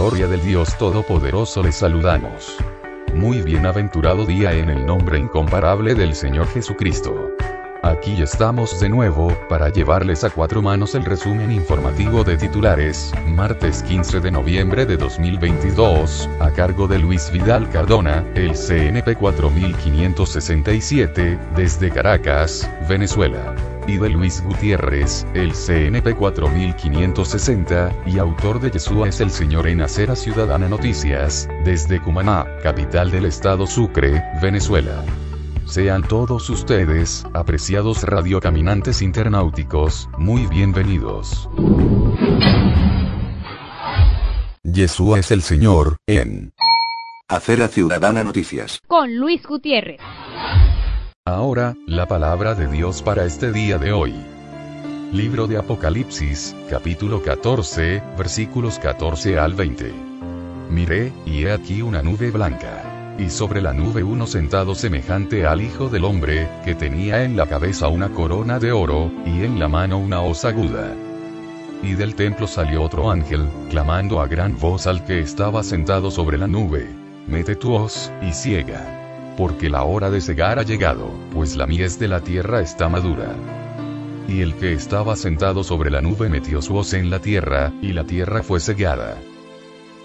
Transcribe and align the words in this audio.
Gloria 0.00 0.28
del 0.28 0.40
Dios 0.40 0.78
Todopoderoso 0.78 1.62
les 1.62 1.74
saludamos. 1.74 2.56
Muy 3.12 3.42
bienaventurado 3.42 4.24
día 4.24 4.54
en 4.54 4.70
el 4.70 4.86
nombre 4.86 5.18
incomparable 5.18 5.94
del 5.94 6.14
Señor 6.14 6.48
Jesucristo. 6.48 7.28
Aquí 7.82 8.22
estamos 8.22 8.80
de 8.80 8.88
nuevo, 8.88 9.30
para 9.50 9.68
llevarles 9.68 10.24
a 10.24 10.30
cuatro 10.30 10.62
manos 10.62 10.94
el 10.94 11.04
resumen 11.04 11.52
informativo 11.52 12.24
de 12.24 12.38
titulares, 12.38 13.12
martes 13.26 13.82
15 13.82 14.20
de 14.20 14.30
noviembre 14.30 14.86
de 14.86 14.96
2022, 14.96 16.30
a 16.40 16.50
cargo 16.50 16.88
de 16.88 16.98
Luis 16.98 17.30
Vidal 17.30 17.68
Cardona, 17.68 18.24
el 18.34 18.52
CNP 18.52 19.16
4567, 19.16 21.38
desde 21.54 21.90
Caracas, 21.90 22.70
Venezuela. 22.88 23.54
De 23.98 24.08
Luis 24.08 24.42
Gutiérrez, 24.42 25.26
el 25.34 25.52
CNP 25.52 26.14
4560, 26.14 27.92
y 28.06 28.18
autor 28.18 28.60
de 28.60 28.70
Yeshua 28.70 29.08
es 29.08 29.20
el 29.20 29.30
Señor 29.30 29.66
en 29.66 29.82
Acera 29.82 30.14
Ciudadana 30.14 30.68
Noticias, 30.68 31.48
desde 31.64 32.00
Cumaná, 32.00 32.46
capital 32.62 33.10
del 33.10 33.24
estado 33.24 33.66
Sucre, 33.66 34.22
Venezuela. 34.40 35.04
Sean 35.66 36.02
todos 36.02 36.48
ustedes, 36.50 37.26
apreciados 37.34 38.04
radiocaminantes 38.04 39.02
internauticos, 39.02 40.08
muy 40.18 40.46
bienvenidos. 40.46 41.50
Yeshua 44.62 45.18
es 45.18 45.32
el 45.32 45.42
Señor, 45.42 45.96
en 46.06 46.52
Acera 47.28 47.66
Ciudadana 47.66 48.22
Noticias. 48.22 48.80
Con 48.86 49.16
Luis 49.16 49.44
Gutiérrez. 49.44 50.00
Ahora, 51.30 51.76
la 51.86 52.08
palabra 52.08 52.56
de 52.56 52.66
Dios 52.66 53.02
para 53.02 53.24
este 53.24 53.52
día 53.52 53.78
de 53.78 53.92
hoy. 53.92 54.12
Libro 55.12 55.46
de 55.46 55.58
Apocalipsis, 55.58 56.56
capítulo 56.68 57.22
14, 57.22 58.02
versículos 58.18 58.80
14 58.80 59.38
al 59.38 59.54
20. 59.54 59.92
Miré, 60.70 61.12
y 61.26 61.44
he 61.44 61.52
aquí 61.52 61.82
una 61.82 62.02
nube 62.02 62.32
blanca 62.32 63.14
y 63.16 63.30
sobre 63.30 63.62
la 63.62 63.72
nube 63.72 64.02
uno 64.02 64.26
sentado 64.26 64.74
semejante 64.74 65.46
al 65.46 65.62
Hijo 65.62 65.88
del 65.88 66.04
Hombre, 66.04 66.48
que 66.64 66.74
tenía 66.74 67.22
en 67.22 67.36
la 67.36 67.46
cabeza 67.46 67.86
una 67.86 68.08
corona 68.08 68.58
de 68.58 68.72
oro, 68.72 69.12
y 69.24 69.44
en 69.44 69.60
la 69.60 69.68
mano 69.68 69.98
una 69.98 70.22
hoz 70.22 70.44
aguda. 70.44 70.92
Y 71.80 71.92
del 71.92 72.16
templo 72.16 72.48
salió 72.48 72.82
otro 72.82 73.08
ángel, 73.08 73.46
clamando 73.70 74.20
a 74.20 74.26
gran 74.26 74.58
voz 74.58 74.88
al 74.88 75.04
que 75.04 75.20
estaba 75.20 75.62
sentado 75.62 76.10
sobre 76.10 76.38
la 76.38 76.48
nube, 76.48 76.88
Mete 77.28 77.54
tu 77.54 77.72
hoz, 77.72 78.10
y 78.20 78.32
ciega. 78.32 78.99
Porque 79.40 79.70
la 79.70 79.84
hora 79.84 80.10
de 80.10 80.20
cegar 80.20 80.58
ha 80.58 80.64
llegado, 80.64 81.10
pues 81.32 81.56
la 81.56 81.66
mies 81.66 81.98
de 81.98 82.08
la 82.08 82.20
tierra 82.20 82.60
está 82.60 82.90
madura. 82.90 83.34
Y 84.28 84.42
el 84.42 84.54
que 84.54 84.74
estaba 84.74 85.16
sentado 85.16 85.64
sobre 85.64 85.90
la 85.90 86.02
nube 86.02 86.28
metió 86.28 86.60
su 86.60 86.76
hoz 86.76 86.92
en 86.92 87.08
la 87.08 87.20
tierra, 87.20 87.72
y 87.80 87.94
la 87.94 88.04
tierra 88.04 88.42
fue 88.42 88.60
cegada 88.60 89.16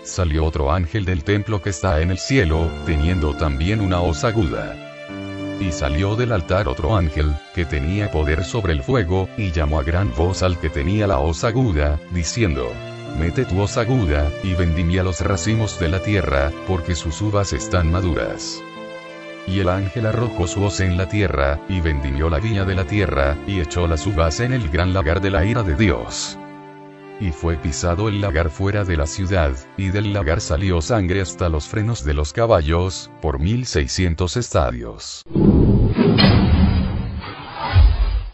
salió 0.06 0.46
otro 0.46 0.72
ángel 0.72 1.04
del 1.04 1.24
templo 1.24 1.62
que 1.62 1.72
está 1.72 2.00
en 2.02 2.12
el 2.12 2.20
cielo, 2.20 2.70
teniendo 2.86 3.36
también 3.36 3.82
una 3.82 4.02
hoz 4.02 4.24
aguda. 4.24 4.76
Y 5.60 5.72
salió 5.72 6.16
del 6.16 6.32
altar 6.32 6.68
otro 6.68 6.96
ángel, 6.96 7.34
que 7.56 7.66
tenía 7.66 8.12
poder 8.12 8.44
sobre 8.44 8.74
el 8.74 8.84
fuego, 8.84 9.28
y 9.36 9.52
llamó 9.52 9.80
a 9.80 9.84
gran 9.84 10.14
voz 10.16 10.44
al 10.44 10.60
que 10.60 10.70
tenía 10.70 11.08
la 11.08 11.20
hoz 11.20 11.44
aguda, 11.44 12.00
diciendo, 12.12 12.72
Mete 13.20 13.46
tu 13.46 13.60
hoz 13.60 13.78
aguda, 13.78 14.30
y 14.44 14.54
vendimia 14.54 15.02
los 15.02 15.22
racimos 15.22 15.80
de 15.80 15.90
la 15.90 16.04
tierra, 16.04 16.52
porque 16.68 16.94
sus 16.94 17.20
uvas 17.22 17.54
están 17.54 17.92
maduras. 17.92 18.62
Y 19.48 19.60
el 19.60 19.70
ángel 19.70 20.08
arrojó 20.08 20.48
su 20.48 20.64
hoz 20.64 20.80
en 20.80 20.98
la 20.98 21.08
tierra, 21.08 21.60
y 21.70 21.82
vendimió 21.82 22.30
la 22.30 22.40
viña 22.40 22.66
de 22.66 22.76
la 22.76 22.86
tierra, 22.86 23.38
y 23.48 23.60
echó 23.60 23.88
las 23.88 24.06
uvas 24.08 24.40
en 24.40 24.54
el 24.54 24.70
gran 24.70 24.94
lagar 24.94 25.22
de 25.22 25.32
la 25.32 25.46
ira 25.46 25.64
de 25.64 25.76
Dios 25.76 26.38
y 27.20 27.32
fue 27.32 27.58
pisado 27.58 28.10
el 28.10 28.22
lagar 28.22 28.50
fuera 28.50 28.84
de 28.84 28.98
la 28.98 29.08
ciudad, 29.08 29.56
y 29.78 29.90
del 29.90 30.14
lagar 30.14 30.42
salió 30.42 30.82
sangre 30.82 31.22
hasta 31.22 31.50
los 31.50 31.68
frenos 31.68 32.04
de 32.04 32.14
los 32.14 32.34
caballos, 32.34 33.12
por 33.22 33.40
1600 33.40 34.38
estadios. 34.38 35.24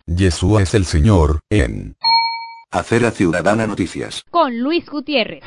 Yeshua 0.07 0.63
es 0.63 0.73
el 0.73 0.85
Señor, 0.85 1.39
en 1.49 1.95
Acera 2.71 3.11
Ciudadana 3.11 3.67
Noticias. 3.67 4.23
Con 4.29 4.59
Luis 4.59 4.85
Gutiérrez. 4.85 5.43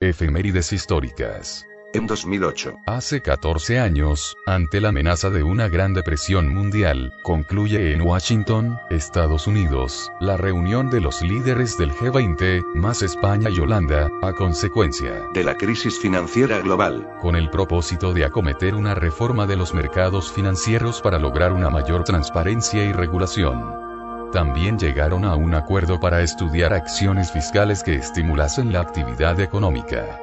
Efemérides 0.00 0.72
históricas. 0.72 1.66
En 1.94 2.08
2008, 2.08 2.80
Hace 2.86 3.22
14 3.22 3.78
años, 3.78 4.36
ante 4.46 4.80
la 4.80 4.88
amenaza 4.88 5.30
de 5.30 5.44
una 5.44 5.68
gran 5.68 5.94
depresión 5.94 6.52
mundial, 6.52 7.14
concluye 7.22 7.92
en 7.92 8.02
Washington, 8.02 8.80
Estados 8.90 9.46
Unidos, 9.46 10.10
la 10.18 10.36
reunión 10.36 10.90
de 10.90 11.00
los 11.00 11.22
líderes 11.22 11.78
del 11.78 11.92
G20, 11.92 12.64
más 12.74 13.02
España 13.02 13.48
y 13.48 13.60
Holanda, 13.60 14.10
a 14.22 14.32
consecuencia 14.32 15.22
de 15.34 15.44
la 15.44 15.54
crisis 15.54 15.96
financiera 16.00 16.58
global, 16.58 17.08
con 17.20 17.36
el 17.36 17.48
propósito 17.48 18.12
de 18.12 18.24
acometer 18.24 18.74
una 18.74 18.96
reforma 18.96 19.46
de 19.46 19.54
los 19.54 19.72
mercados 19.72 20.32
financieros 20.32 21.00
para 21.00 21.20
lograr 21.20 21.52
una 21.52 21.70
mayor 21.70 22.02
transparencia 22.02 22.84
y 22.84 22.92
regulación. 22.92 23.84
También 24.32 24.80
llegaron 24.80 25.24
a 25.24 25.36
un 25.36 25.54
acuerdo 25.54 26.00
para 26.00 26.22
estudiar 26.22 26.74
acciones 26.74 27.30
fiscales 27.30 27.84
que 27.84 27.94
estimulasen 27.94 28.72
la 28.72 28.80
actividad 28.80 29.38
económica. 29.38 30.18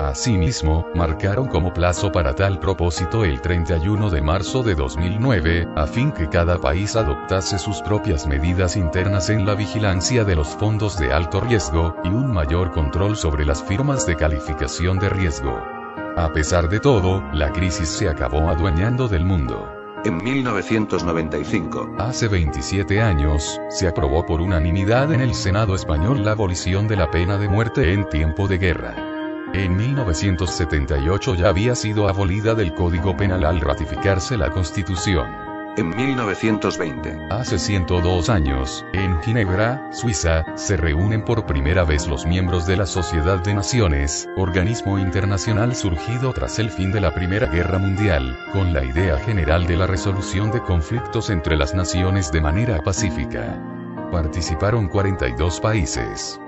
Asimismo, 0.00 0.86
marcaron 0.94 1.46
como 1.46 1.72
plazo 1.72 2.10
para 2.10 2.34
tal 2.34 2.58
propósito 2.58 3.24
el 3.24 3.40
31 3.40 4.10
de 4.10 4.20
marzo 4.20 4.62
de 4.62 4.74
2009, 4.74 5.68
a 5.76 5.86
fin 5.86 6.10
que 6.10 6.28
cada 6.28 6.58
país 6.58 6.96
adoptase 6.96 7.58
sus 7.58 7.80
propias 7.80 8.26
medidas 8.26 8.76
internas 8.76 9.30
en 9.30 9.46
la 9.46 9.54
vigilancia 9.54 10.24
de 10.24 10.34
los 10.34 10.48
fondos 10.48 10.98
de 10.98 11.12
alto 11.12 11.40
riesgo, 11.40 11.94
y 12.02 12.08
un 12.08 12.32
mayor 12.32 12.72
control 12.72 13.16
sobre 13.16 13.44
las 13.44 13.62
firmas 13.62 14.04
de 14.04 14.16
calificación 14.16 14.98
de 14.98 15.10
riesgo. 15.10 15.62
A 16.16 16.32
pesar 16.32 16.68
de 16.68 16.80
todo, 16.80 17.22
la 17.32 17.52
crisis 17.52 17.88
se 17.88 18.08
acabó 18.08 18.48
adueñando 18.48 19.06
del 19.06 19.24
mundo. 19.24 19.68
En 20.04 20.16
1995, 20.16 21.94
hace 21.98 22.28
27 22.28 23.00
años, 23.00 23.60
se 23.70 23.88
aprobó 23.88 24.26
por 24.26 24.40
unanimidad 24.40 25.12
en 25.12 25.20
el 25.20 25.34
Senado 25.34 25.74
español 25.74 26.24
la 26.24 26.32
abolición 26.32 26.88
de 26.88 26.96
la 26.96 27.10
pena 27.10 27.38
de 27.38 27.48
muerte 27.48 27.92
en 27.92 28.08
tiempo 28.08 28.46
de 28.48 28.58
guerra. 28.58 29.13
En 29.54 29.76
1978 29.76 31.36
ya 31.36 31.48
había 31.48 31.76
sido 31.76 32.08
abolida 32.08 32.56
del 32.56 32.74
Código 32.74 33.16
Penal 33.16 33.44
al 33.44 33.60
ratificarse 33.60 34.36
la 34.36 34.50
Constitución. 34.50 35.28
En 35.76 35.90
1920, 35.90 37.28
hace 37.30 37.60
102 37.60 38.30
años, 38.30 38.84
en 38.92 39.22
Ginebra, 39.22 39.90
Suiza, 39.92 40.44
se 40.56 40.76
reúnen 40.76 41.24
por 41.24 41.46
primera 41.46 41.84
vez 41.84 42.08
los 42.08 42.26
miembros 42.26 42.66
de 42.66 42.76
la 42.76 42.86
Sociedad 42.86 43.44
de 43.44 43.54
Naciones, 43.54 44.28
organismo 44.36 44.98
internacional 44.98 45.76
surgido 45.76 46.32
tras 46.32 46.58
el 46.58 46.70
fin 46.70 46.90
de 46.90 47.00
la 47.00 47.14
Primera 47.14 47.46
Guerra 47.46 47.78
Mundial, 47.78 48.36
con 48.52 48.72
la 48.72 48.84
idea 48.84 49.18
general 49.18 49.68
de 49.68 49.76
la 49.76 49.86
resolución 49.86 50.50
de 50.50 50.62
conflictos 50.62 51.30
entre 51.30 51.56
las 51.56 51.74
naciones 51.74 52.32
de 52.32 52.40
manera 52.40 52.82
pacífica. 52.82 53.56
Participaron 54.10 54.88
42 54.88 55.60
países. 55.60 56.40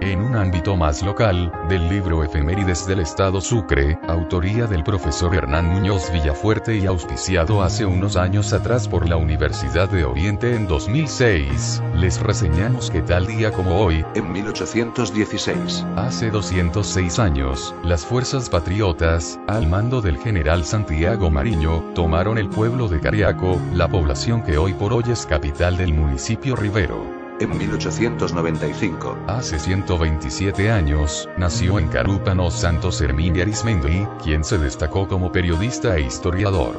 En 0.00 0.22
un 0.22 0.34
ámbito 0.34 0.76
más 0.76 1.02
local, 1.02 1.52
del 1.68 1.86
libro 1.90 2.24
Efemérides 2.24 2.86
del 2.86 3.00
Estado 3.00 3.38
Sucre, 3.42 3.98
autoría 4.08 4.66
del 4.66 4.82
profesor 4.82 5.34
Hernán 5.34 5.66
Muñoz 5.66 6.10
Villafuerte 6.10 6.78
y 6.78 6.86
auspiciado 6.86 7.62
hace 7.62 7.84
unos 7.84 8.16
años 8.16 8.54
atrás 8.54 8.88
por 8.88 9.06
la 9.06 9.18
Universidad 9.18 9.90
de 9.90 10.06
Oriente 10.06 10.54
en 10.54 10.66
2006, 10.66 11.82
les 11.96 12.18
reseñamos 12.18 12.90
que 12.90 13.02
tal 13.02 13.26
día 13.26 13.52
como 13.52 13.78
hoy, 13.78 14.02
en 14.14 14.32
1816, 14.32 15.84
hace 15.96 16.30
206 16.30 17.18
años, 17.18 17.74
las 17.84 18.06
fuerzas 18.06 18.48
patriotas, 18.48 19.38
al 19.48 19.66
mando 19.66 20.00
del 20.00 20.16
general 20.16 20.64
Santiago 20.64 21.30
Mariño, 21.30 21.84
tomaron 21.94 22.38
el 22.38 22.48
pueblo 22.48 22.88
de 22.88 23.00
Cariaco, 23.00 23.60
la 23.74 23.86
población 23.86 24.42
que 24.42 24.56
hoy 24.56 24.72
por 24.72 24.94
hoy 24.94 25.04
es 25.10 25.26
capital 25.26 25.76
del 25.76 25.92
municipio 25.92 26.56
Rivero. 26.56 27.19
En 27.40 27.56
1895, 27.56 29.16
hace 29.26 29.58
127 29.58 30.70
años, 30.70 31.26
nació 31.38 31.78
en 31.78 31.88
Carúpano 31.88 32.50
Santos 32.50 33.00
Hermín 33.00 33.40
Arismendi, 33.40 34.06
quien 34.22 34.44
se 34.44 34.58
destacó 34.58 35.08
como 35.08 35.32
periodista 35.32 35.96
e 35.96 36.02
historiador. 36.02 36.76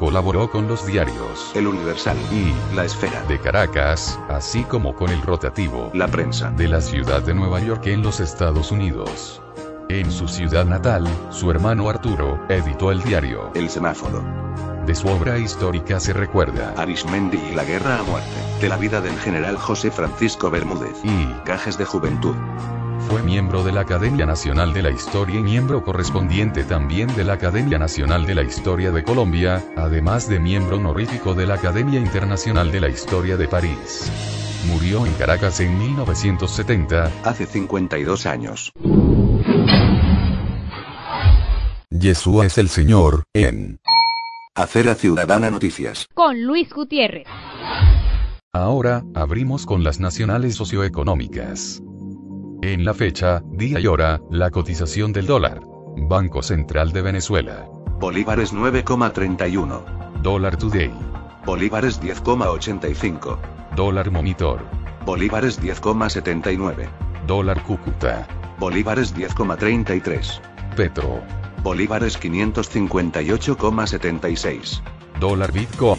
Colaboró 0.00 0.50
con 0.50 0.66
los 0.66 0.84
diarios 0.84 1.52
El 1.54 1.68
Universal. 1.68 2.16
y 2.32 2.52
La 2.74 2.84
Esfera. 2.84 3.22
de 3.28 3.38
Caracas, 3.38 4.18
así 4.28 4.64
como 4.64 4.96
con 4.96 5.10
el 5.10 5.22
rotativo 5.22 5.90
La 5.94 6.08
Prensa. 6.08 6.50
de 6.50 6.66
la 6.66 6.80
ciudad 6.80 7.22
de 7.22 7.32
Nueva 7.34 7.60
York 7.60 7.86
en 7.86 8.02
los 8.02 8.18
Estados 8.18 8.72
Unidos. 8.72 9.40
En 9.88 10.10
su 10.10 10.28
ciudad 10.28 10.64
natal, 10.64 11.06
su 11.30 11.50
hermano 11.50 11.88
Arturo 11.88 12.40
editó 12.48 12.90
el 12.90 13.02
diario. 13.02 13.50
El 13.54 13.68
Semáforo. 13.68 14.24
De 14.86 14.94
su 14.94 15.08
obra 15.08 15.38
histórica 15.38 16.00
se 16.00 16.12
recuerda 16.12 16.74
Arismendi 16.76 17.38
y 17.38 17.54
la 17.54 17.64
Guerra 17.64 17.98
a 17.98 18.02
Muerte. 18.02 18.28
De 18.60 18.68
la 18.68 18.76
vida 18.76 19.00
del 19.00 19.16
general 19.18 19.56
José 19.56 19.90
Francisco 19.90 20.50
Bermúdez. 20.50 20.96
y 21.04 21.28
Gajes 21.46 21.78
de 21.78 21.84
Juventud. 21.84 22.34
fue 23.08 23.22
miembro 23.22 23.62
de 23.62 23.72
la 23.72 23.82
Academia 23.82 24.24
Nacional 24.24 24.72
de 24.72 24.82
la 24.82 24.90
Historia 24.90 25.38
y 25.38 25.42
miembro 25.42 25.82
correspondiente 25.82 26.64
también 26.64 27.14
de 27.14 27.24
la 27.24 27.34
Academia 27.34 27.78
Nacional 27.78 28.26
de 28.26 28.34
la 28.34 28.42
Historia 28.42 28.90
de 28.90 29.04
Colombia, 29.04 29.62
además 29.76 30.28
de 30.28 30.40
miembro 30.40 30.76
honorífico 30.76 31.34
de 31.34 31.46
la 31.46 31.54
Academia 31.54 32.00
Internacional 32.00 32.72
de 32.72 32.80
la 32.80 32.88
Historia 32.88 33.36
de 33.36 33.48
París. 33.48 34.10
Murió 34.66 35.04
en 35.04 35.12
Caracas 35.14 35.60
en 35.60 35.78
1970. 35.78 37.10
Hace 37.24 37.44
52 37.44 38.24
años. 38.24 38.72
Yeshua 41.96 42.46
es 42.46 42.58
el 42.58 42.68
Señor, 42.68 43.22
en. 43.32 43.78
Acera 44.56 44.96
Ciudadana 44.96 45.48
Noticias. 45.48 46.08
Con 46.12 46.42
Luis 46.42 46.68
Gutiérrez. 46.68 47.24
Ahora, 48.52 49.04
abrimos 49.14 49.64
con 49.64 49.84
las 49.84 50.00
nacionales 50.00 50.56
socioeconómicas. 50.56 51.80
En 52.62 52.84
la 52.84 52.94
fecha, 52.94 53.42
día 53.52 53.78
y 53.78 53.86
hora, 53.86 54.20
la 54.28 54.50
cotización 54.50 55.12
del 55.12 55.26
dólar. 55.26 55.60
Banco 55.96 56.42
Central 56.42 56.90
de 56.90 57.02
Venezuela. 57.02 57.68
Bolívares 58.00 58.52
9,31. 58.52 60.20
Dólar 60.20 60.56
Today. 60.56 60.92
Bolívares 61.46 62.02
10,85. 62.02 63.38
Dólar 63.76 64.10
Monitor. 64.10 64.62
Bolívares 65.06 65.62
10,79. 65.62 66.88
Dólar 67.28 67.62
Cúcuta. 67.62 68.26
Bolívares 68.58 69.14
10,33. 69.14 70.40
Petro. 70.74 71.22
Bolívares 71.64 72.20
558,76. 72.20 74.80
Dólar 75.18 75.50
Bitcoin. 75.50 75.98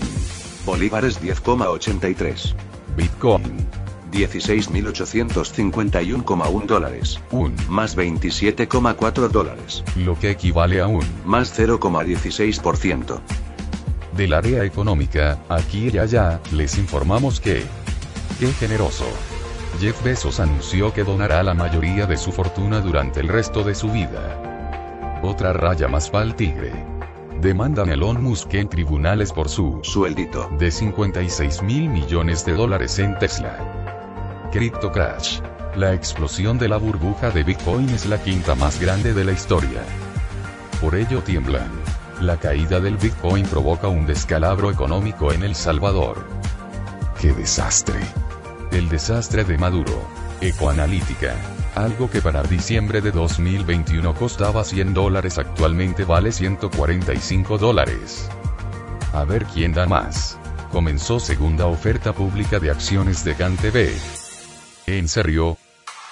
Bolívares 0.63 1.19
10,83. 1.19 2.53
Bitcoin. 2.95 3.67
16.851,1 4.11 6.65
dólares. 6.67 7.19
Un. 7.31 7.55
Más 7.67 7.97
27,4 7.97 9.29
dólares. 9.29 9.83
Lo 9.95 10.19
que 10.19 10.29
equivale 10.29 10.81
a 10.81 10.87
un. 10.87 11.03
Más 11.25 11.59
0,16%. 11.59 13.19
Del 14.15 14.33
área 14.33 14.63
económica, 14.63 15.39
aquí 15.49 15.89
y 15.91 15.97
allá, 15.97 16.41
les 16.51 16.77
informamos 16.77 17.41
que. 17.41 17.63
¡Qué 18.39 18.53
generoso! 18.53 19.05
Jeff 19.79 20.03
Bezos 20.03 20.39
anunció 20.39 20.93
que 20.93 21.03
donará 21.03 21.41
la 21.41 21.55
mayoría 21.55 22.05
de 22.05 22.17
su 22.17 22.31
fortuna 22.31 22.81
durante 22.81 23.19
el 23.19 23.29
resto 23.29 23.63
de 23.63 23.73
su 23.73 23.91
vida. 23.91 24.54
Otra 25.21 25.53
raya 25.53 25.87
más 25.87 26.09
para 26.09 26.25
el 26.25 26.35
tigre. 26.35 26.71
Demandan 27.41 27.89
a 27.89 27.93
Elon 27.93 28.21
Musk 28.21 28.53
en 28.53 28.69
tribunales 28.69 29.31
por 29.31 29.49
su 29.49 29.79
Sueldito. 29.83 30.49
de 30.57 30.71
56 30.71 31.61
mil 31.63 31.89
millones 31.89 32.45
de 32.45 32.53
dólares 32.53 32.99
en 32.99 33.17
Tesla. 33.19 33.57
Crypto 34.51 34.91
Crash. 34.91 35.39
La 35.75 35.93
explosión 35.93 36.57
de 36.57 36.69
la 36.69 36.77
burbuja 36.77 37.31
de 37.31 37.43
Bitcoin 37.43 37.89
es 37.89 38.05
la 38.05 38.21
quinta 38.21 38.55
más 38.55 38.79
grande 38.79 39.13
de 39.13 39.25
la 39.25 39.33
historia. 39.33 39.81
Por 40.79 40.95
ello 40.95 41.21
tiemblan. 41.21 41.69
La 42.21 42.37
caída 42.37 42.79
del 42.79 42.97
Bitcoin 42.97 43.45
provoca 43.45 43.87
un 43.87 44.05
descalabro 44.05 44.71
económico 44.71 45.33
en 45.33 45.43
El 45.43 45.55
Salvador. 45.55 46.25
¡Qué 47.19 47.33
desastre! 47.33 47.99
El 48.71 48.87
desastre 48.87 49.43
de 49.43 49.57
Maduro. 49.57 50.01
Ecoanalítica. 50.39 51.35
Algo 51.75 52.09
que 52.09 52.21
para 52.21 52.41
diciembre 52.41 53.01
de 53.01 53.11
2021 53.11 54.15
costaba 54.15 54.63
100 54.63 54.93
dólares 54.93 55.37
actualmente 55.37 56.05
vale 56.05 56.31
145 56.31 57.57
dólares. 57.57 58.29
A 59.11 59.25
ver 59.25 59.43
quién 59.45 59.73
da 59.73 59.85
más. 59.85 60.39
Comenzó 60.71 61.19
segunda 61.19 61.65
oferta 61.65 62.13
pública 62.13 62.59
de 62.59 62.71
acciones 62.71 63.25
de 63.25 63.35
CanTV. 63.35 63.89
En 64.87 65.09
serio, 65.09 65.57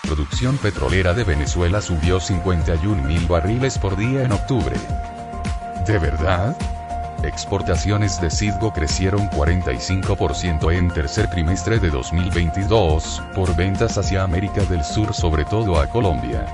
producción 0.01 0.57
petrolera 0.57 1.13
de 1.13 1.23
Venezuela 1.23 1.81
subió 1.81 2.19
51 2.19 3.01
mil 3.01 3.25
barriles 3.27 3.77
por 3.77 3.95
día 3.95 4.23
en 4.23 4.33
octubre. 4.33 4.75
¿De 5.87 5.97
verdad? 5.97 6.57
Exportaciones 7.25 8.19
de 8.19 8.29
Citgo 8.29 8.73
crecieron 8.73 9.29
45% 9.29 10.73
en 10.73 10.89
tercer 10.89 11.29
trimestre 11.29 11.79
de 11.79 11.89
2022, 11.89 13.21
por 13.35 13.55
ventas 13.55 13.97
hacia 13.97 14.23
América 14.23 14.63
del 14.65 14.83
Sur 14.83 15.13
sobre 15.13 15.45
todo 15.45 15.79
a 15.79 15.87
Colombia. 15.87 16.53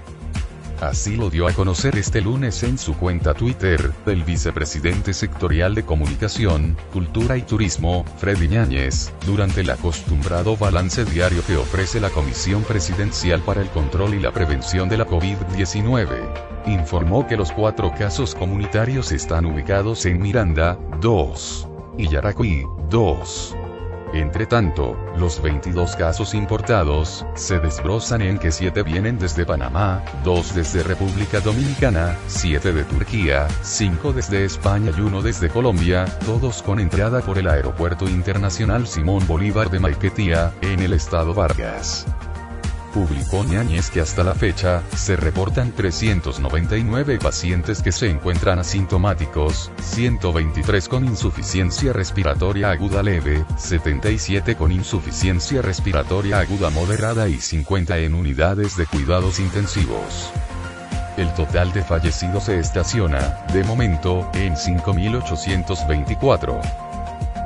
Así 0.80 1.16
lo 1.16 1.28
dio 1.28 1.46
a 1.46 1.52
conocer 1.52 1.98
este 1.98 2.22
lunes 2.22 2.62
en 2.62 2.78
su 2.78 2.96
cuenta 2.96 3.34
Twitter, 3.34 3.92
el 4.06 4.24
vicepresidente 4.24 5.12
sectorial 5.12 5.74
de 5.74 5.84
Comunicación, 5.84 6.74
Cultura 6.90 7.36
y 7.36 7.42
Turismo, 7.42 8.06
Freddy 8.16 8.48
Ñáñez, 8.48 9.12
durante 9.26 9.60
el 9.60 9.68
acostumbrado 9.68 10.56
balance 10.56 11.04
diario 11.04 11.44
que 11.46 11.58
ofrece 11.58 12.00
la 12.00 12.08
Comisión 12.08 12.62
Presidencial 12.62 13.42
para 13.42 13.60
el 13.60 13.68
Control 13.68 14.14
y 14.14 14.20
la 14.20 14.32
Prevención 14.32 14.88
de 14.88 14.96
la 14.96 15.06
COVID-19. 15.06 16.66
Informó 16.66 17.26
que 17.26 17.36
los 17.36 17.52
cuatro 17.52 17.92
casos 17.92 18.34
comunitarios 18.34 19.12
están 19.12 19.44
ubicados 19.44 20.06
en 20.06 20.18
Miranda, 20.22 20.78
2. 21.02 21.68
y 21.98 22.08
Yaracuy, 22.08 22.64
2. 22.88 23.59
Entre 24.12 24.46
tanto, 24.46 24.96
los 25.16 25.40
22 25.40 25.94
casos 25.94 26.34
importados, 26.34 27.24
se 27.34 27.60
desbrozan 27.60 28.22
en 28.22 28.38
que 28.38 28.50
7 28.50 28.82
vienen 28.82 29.18
desde 29.18 29.46
Panamá, 29.46 30.02
2 30.24 30.54
desde 30.54 30.82
República 30.82 31.38
Dominicana, 31.38 32.16
7 32.26 32.72
de 32.72 32.82
Turquía, 32.84 33.46
5 33.62 34.12
desde 34.12 34.44
España 34.44 34.90
y 34.96 35.00
1 35.00 35.22
desde 35.22 35.48
Colombia, 35.48 36.06
todos 36.26 36.60
con 36.62 36.80
entrada 36.80 37.20
por 37.20 37.38
el 37.38 37.48
Aeropuerto 37.48 38.08
Internacional 38.08 38.88
Simón 38.88 39.24
Bolívar 39.28 39.70
de 39.70 39.78
Maiquetía, 39.78 40.52
en 40.60 40.80
el 40.80 40.92
estado 40.92 41.32
Vargas. 41.32 42.04
Publicó 42.92 43.44
Ñáñez 43.44 43.88
que 43.88 44.00
hasta 44.00 44.24
la 44.24 44.34
fecha, 44.34 44.82
se 44.96 45.14
reportan 45.14 45.70
399 45.70 47.18
pacientes 47.18 47.82
que 47.82 47.92
se 47.92 48.10
encuentran 48.10 48.58
asintomáticos, 48.58 49.70
123 49.80 50.88
con 50.88 51.04
insuficiencia 51.04 51.92
respiratoria 51.92 52.72
aguda 52.72 53.04
leve, 53.04 53.44
77 53.56 54.56
con 54.56 54.72
insuficiencia 54.72 55.62
respiratoria 55.62 56.40
aguda 56.40 56.70
moderada 56.70 57.28
y 57.28 57.40
50 57.40 57.98
en 57.98 58.14
unidades 58.14 58.76
de 58.76 58.86
cuidados 58.86 59.38
intensivos. 59.38 60.32
El 61.16 61.32
total 61.34 61.72
de 61.72 61.84
fallecidos 61.84 62.44
se 62.44 62.58
estaciona, 62.58 63.44
de 63.52 63.62
momento, 63.62 64.28
en 64.34 64.54
5.824. 64.54 66.60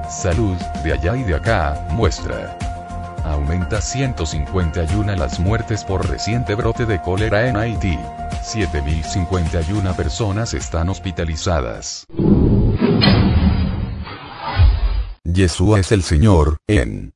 Salud, 0.09 0.57
de 0.83 0.93
allá 0.93 1.17
y 1.17 1.25
de 1.25 1.35
acá, 1.35 1.87
muestra. 1.91 2.57
Aumenta 3.25 3.81
151 3.81 5.17
las 5.17 5.41
muertes 5.41 5.83
por 5.83 6.07
reciente 6.09 6.55
brote 6.55 6.85
de 6.85 7.01
cólera 7.01 7.49
en 7.49 7.57
Haití. 7.57 7.99
7.051 8.43 9.97
personas 9.97 10.53
están 10.53 10.91
hospitalizadas. 10.91 12.07
Yeshua 15.25 15.81
es 15.81 15.91
el 15.91 16.03
Señor, 16.03 16.59
en. 16.69 17.15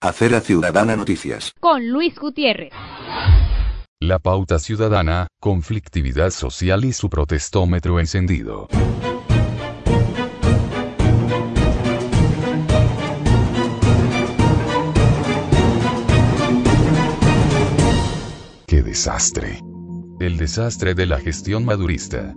Acera 0.00 0.40
Ciudadana 0.40 0.96
Noticias. 0.96 1.52
Con 1.60 1.86
Luis 1.86 2.14
Gutiérrez. 2.18 2.72
La 4.00 4.18
pauta 4.18 4.58
ciudadana, 4.58 5.26
conflictividad 5.38 6.30
social 6.30 6.84
y 6.84 6.92
su 6.92 7.10
protestómetro 7.10 8.00
encendido. 8.00 8.68
Desastre! 18.96 19.60
El 20.20 20.38
desastre 20.38 20.94
de 20.94 21.04
la 21.04 21.20
gestión 21.20 21.66
madurista. 21.66 22.34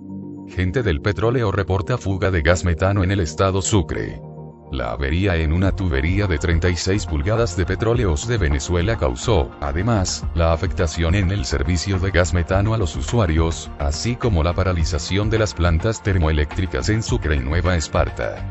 Gente 0.50 0.84
del 0.84 1.00
petróleo 1.00 1.54
reporta 1.54 1.98
fuga 1.98 2.32
de 2.32 2.42
gas 2.42 2.66
metano 2.66 3.02
en 3.02 3.12
el 3.12 3.22
estado 3.22 3.62
Sucre. 3.62 4.22
La 4.70 4.92
avería 4.92 5.38
en 5.38 5.54
una 5.54 5.72
tubería 5.72 6.28
de 6.28 6.38
36 6.38 7.06
pulgadas 7.06 7.56
de 7.56 7.66
petróleos 7.66 8.28
de 8.28 8.38
Venezuela 8.38 8.98
causó, 8.98 9.52
además, 9.62 10.26
la 10.36 10.52
afectación 10.52 11.16
en 11.16 11.32
el 11.32 11.46
servicio 11.46 11.98
de 11.98 12.12
gas 12.12 12.34
metano 12.34 12.74
a 12.74 12.78
los 12.78 12.94
usuarios, 12.98 13.72
así 13.80 14.18
como 14.18 14.44
la 14.44 14.52
paralización 14.52 15.30
de 15.30 15.40
las 15.40 15.54
plantas 15.54 16.04
termoeléctricas 16.04 16.90
en 16.90 17.02
Sucre 17.02 17.38
y 17.38 17.40
Nueva 17.40 17.78
Esparta. 17.78 18.46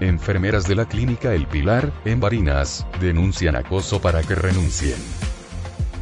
Enfermeras 0.00 0.66
de 0.66 0.74
la 0.74 0.86
clínica 0.86 1.32
El 1.32 1.46
Pilar, 1.46 1.92
en 2.04 2.18
Barinas, 2.18 2.88
denuncian 3.00 3.54
acoso 3.54 4.00
para 4.00 4.20
que 4.24 4.34
renuncien. 4.34 4.98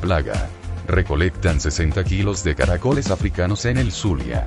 Plaga. 0.00 0.48
Recolectan 0.88 1.60
60 1.60 2.02
kilos 2.02 2.42
de 2.42 2.54
caracoles 2.54 3.10
africanos 3.10 3.66
en 3.66 3.76
el 3.76 3.92
Zulia. 3.92 4.46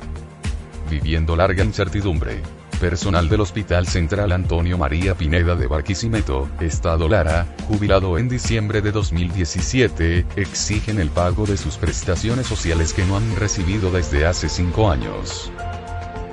Viviendo 0.90 1.36
larga 1.36 1.64
incertidumbre 1.64 2.42
personal 2.82 3.30
del 3.30 3.42
Hospital 3.42 3.86
Central 3.86 4.32
Antonio 4.32 4.76
María 4.76 5.14
Pineda 5.14 5.56
de 5.56 5.68
Barquisimeto, 5.68 6.50
Estado 6.60 7.08
Lara, 7.08 7.46
jubilado 7.68 8.18
en 8.18 8.28
diciembre 8.28 8.82
de 8.82 8.92
2017, 8.92 10.26
exigen 10.36 11.00
el 11.00 11.12
pago 11.12 11.46
de 11.46 11.58
sus 11.58 11.78
prestaciones 11.78 12.48
sociales 12.48 12.92
que 12.94 13.06
no 13.06 13.18
han 13.18 13.36
recibido 13.36 13.92
desde 13.92 14.26
hace 14.26 14.50
cinco 14.50 14.90
años. 14.90 15.52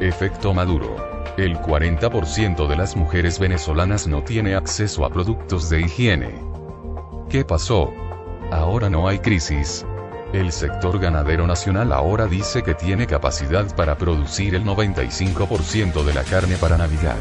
Efecto 0.00 0.54
Maduro. 0.54 0.96
El 1.36 1.58
40% 1.58 2.66
de 2.66 2.76
las 2.76 2.96
mujeres 2.96 3.38
venezolanas 3.38 4.06
no 4.06 4.24
tiene 4.24 4.54
acceso 4.54 5.04
a 5.04 5.10
productos 5.10 5.68
de 5.68 5.82
higiene. 5.82 6.34
¿Qué 7.28 7.44
pasó? 7.44 7.92
Ahora 8.50 8.88
no 8.88 9.06
hay 9.06 9.18
crisis, 9.18 9.84
el 10.32 10.52
sector 10.52 10.98
ganadero 10.98 11.46
nacional 11.46 11.92
ahora 11.92 12.26
dice 12.26 12.62
que 12.62 12.74
tiene 12.74 13.06
capacidad 13.06 13.74
para 13.74 13.96
producir 13.96 14.54
el 14.54 14.64
95% 14.64 16.04
de 16.04 16.14
la 16.14 16.22
carne 16.22 16.56
para 16.56 16.76
Navidad. 16.76 17.16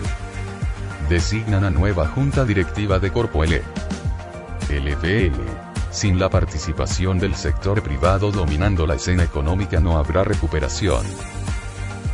Designan 1.07 1.63
a 1.63 1.69
nueva 1.69 2.07
junta 2.07 2.43
directiva 2.43 2.99
de 2.99 3.11
Corpo 3.11 3.45
L. 3.45 3.61
LPL. 4.69 5.39
Sin 5.89 6.19
la 6.19 6.29
participación 6.29 7.17
del 7.17 7.35
sector 7.35 7.81
privado 7.81 8.31
dominando 8.31 8.85
la 8.85 8.95
escena 8.95 9.23
económica 9.23 9.79
no 9.79 9.97
habrá 9.97 10.25
recuperación. 10.25 11.05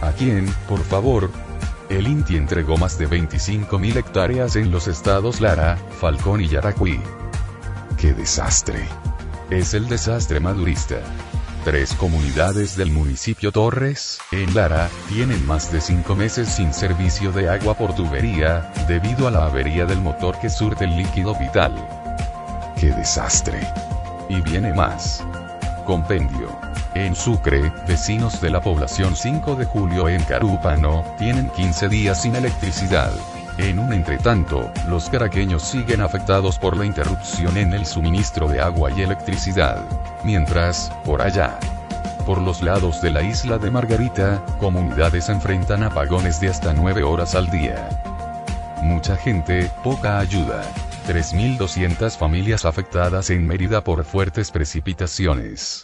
¿A 0.02 0.12
quién, 0.12 0.46
por 0.68 0.84
favor? 0.84 1.32
El 1.90 2.08
INTI 2.08 2.38
entregó 2.38 2.78
más 2.78 3.00
de 3.00 3.10
25.000 3.10 3.98
hectáreas 3.98 4.56
en 4.56 4.72
los 4.72 4.88
estados 4.88 5.42
Lara, 5.42 5.78
Falcón 6.00 6.42
y 6.42 6.48
Yaracuy. 6.48 7.00
¡Qué 7.98 8.14
desastre! 8.14 8.88
Es 9.50 9.74
el 9.74 9.88
desastre 9.88 10.40
madurista. 10.40 10.98
Tres 11.64 11.94
comunidades 11.94 12.76
del 12.76 12.92
municipio 12.92 13.52
Torres, 13.52 14.20
en 14.32 14.54
Lara, 14.54 14.90
tienen 15.08 15.46
más 15.46 15.72
de 15.72 15.80
cinco 15.80 16.16
meses 16.16 16.50
sin 16.50 16.74
servicio 16.74 17.32
de 17.32 17.50
agua 17.50 17.74
por 17.74 17.96
tubería, 17.96 18.72
debido 18.88 19.28
a 19.28 19.32
la 19.32 19.46
avería 19.46 19.86
del 19.86 20.02
motor 20.02 20.38
que 20.40 20.50
surte 20.50 20.84
el 20.84 20.98
líquido 20.98 21.34
vital. 21.36 21.74
¡Qué 22.78 22.92
desastre! 22.92 23.60
Y 24.28 24.42
viene 24.42 24.74
más. 24.74 25.24
Compendio. 25.86 26.50
En 26.96 27.16
Sucre, 27.16 27.72
vecinos 27.88 28.42
de 28.42 28.50
la 28.50 28.62
población 28.62 29.16
5 29.16 29.56
de 29.56 29.66
julio 29.66 30.10
en 30.10 30.22
Carúpano, 30.24 31.04
tienen 31.18 31.50
15 31.50 31.88
días 31.88 32.22
sin 32.22 32.36
electricidad. 32.36 33.14
En 33.58 33.78
un 33.78 33.94
entretanto, 33.94 34.72
los 34.88 35.10
caraqueños 35.10 35.64
siguen 35.64 36.02
afectados 36.02 36.58
por 36.58 36.76
la 36.76 36.86
interrupción 36.86 37.56
en 37.58 37.74
el 37.74 37.86
suministro 37.86 38.48
de 38.48 38.60
agua 38.60 38.92
y 38.92 39.02
electricidad. 39.02 39.86
Mientras, 40.24 40.92
por 41.06 41.22
allá, 41.22 41.60
por 42.26 42.42
los 42.42 42.62
lados 42.64 43.02
de 43.02 43.12
la 43.12 43.22
isla 43.22 43.60
de 43.60 43.70
Margarita, 43.70 44.44
comunidades 44.60 45.30
enfrentan 45.30 45.84
apagones 45.84 46.40
de 46.40 46.50
hasta 46.50 46.74
9 46.74 47.04
horas 47.04 47.36
al 47.36 47.50
día. 47.52 47.90
Mucha 48.82 49.16
gente, 49.18 49.70
poca 49.84 50.20
ayuda. 50.20 50.64
3.200 51.08 52.18
familias 52.18 52.66
afectadas 52.66 53.30
en 53.30 53.46
Mérida 53.46 53.84
por 53.84 54.04
fuertes 54.04 54.52
precipitaciones. 54.52 55.84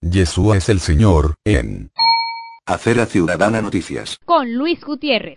Yeshua 0.00 0.56
es 0.56 0.68
el 0.68 0.80
Señor, 0.80 1.36
en 1.44 1.90
Acera 2.64 3.06
Ciudadana 3.06 3.60
Noticias. 3.60 4.18
Con 4.24 4.54
Luis 4.54 4.80
Gutiérrez. 4.84 5.36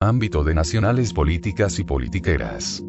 Ámbito 0.00 0.42
de 0.42 0.54
nacionales 0.54 1.12
políticas 1.12 1.78
y 1.78 1.84
politiqueras. 1.84 2.82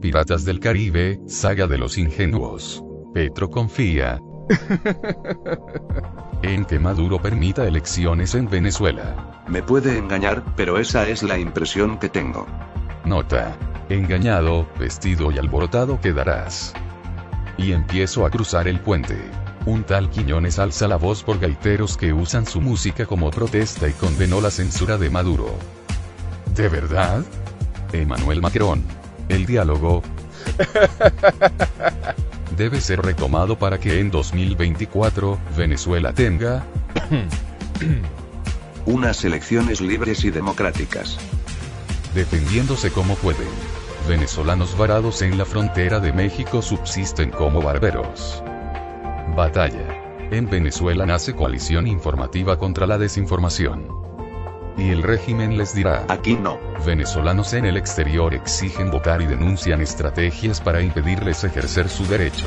Piratas 0.00 0.44
del 0.44 0.60
Caribe, 0.60 1.18
saga 1.26 1.66
de 1.66 1.78
los 1.78 1.98
ingenuos. 1.98 2.84
Petro 3.12 3.50
confía 3.50 4.20
en 6.42 6.64
que 6.64 6.78
Maduro 6.78 7.20
permita 7.20 7.66
elecciones 7.66 8.36
en 8.36 8.48
Venezuela. 8.48 9.42
Me 9.48 9.64
puede 9.64 9.98
engañar, 9.98 10.44
pero 10.54 10.78
esa 10.78 11.08
es 11.08 11.24
la 11.24 11.36
impresión 11.36 11.98
que 11.98 12.08
tengo. 12.08 12.46
Nota. 13.04 13.58
Engañado, 13.88 14.68
vestido 14.78 15.32
y 15.32 15.38
alborotado 15.38 16.00
quedarás. 16.00 16.72
Y 17.58 17.72
empiezo 17.72 18.24
a 18.24 18.30
cruzar 18.30 18.68
el 18.68 18.78
puente. 18.78 19.18
Un 19.66 19.82
tal 19.84 20.10
Quiñones 20.10 20.58
alza 20.58 20.86
la 20.88 20.96
voz 20.96 21.22
por 21.22 21.38
gaiteros 21.38 21.96
que 21.96 22.12
usan 22.12 22.46
su 22.46 22.60
música 22.60 23.06
como 23.06 23.30
protesta 23.30 23.88
y 23.88 23.92
condenó 23.92 24.42
la 24.42 24.50
censura 24.50 24.98
de 24.98 25.08
Maduro. 25.08 25.54
¿De 26.54 26.68
verdad? 26.68 27.24
Emmanuel 27.92 28.42
Macron. 28.42 28.84
El 29.30 29.46
diálogo 29.46 30.02
debe 32.58 32.82
ser 32.82 33.00
retomado 33.00 33.58
para 33.58 33.80
que 33.80 34.00
en 34.00 34.10
2024 34.10 35.38
Venezuela 35.56 36.12
tenga 36.12 36.62
unas 38.86 39.24
elecciones 39.24 39.80
libres 39.80 40.24
y 40.24 40.30
democráticas. 40.30 41.16
Defendiéndose 42.14 42.90
como 42.90 43.14
pueden. 43.14 43.48
Venezolanos 44.06 44.76
varados 44.76 45.22
en 45.22 45.38
la 45.38 45.46
frontera 45.46 46.00
de 46.00 46.12
México 46.12 46.60
subsisten 46.60 47.30
como 47.30 47.62
barberos. 47.62 48.42
Batalla. 49.34 50.28
En 50.30 50.48
Venezuela 50.48 51.04
nace 51.04 51.34
coalición 51.34 51.86
informativa 51.86 52.58
contra 52.58 52.86
la 52.86 52.98
desinformación. 52.98 53.88
Y 54.76 54.90
el 54.90 55.02
régimen 55.02 55.56
les 55.56 55.74
dirá, 55.74 56.04
aquí 56.08 56.34
no. 56.34 56.58
Venezolanos 56.84 57.52
en 57.52 57.64
el 57.64 57.76
exterior 57.76 58.34
exigen 58.34 58.90
votar 58.90 59.22
y 59.22 59.26
denuncian 59.26 59.80
estrategias 59.80 60.60
para 60.60 60.82
impedirles 60.82 61.44
ejercer 61.44 61.88
su 61.88 62.06
derecho. 62.06 62.46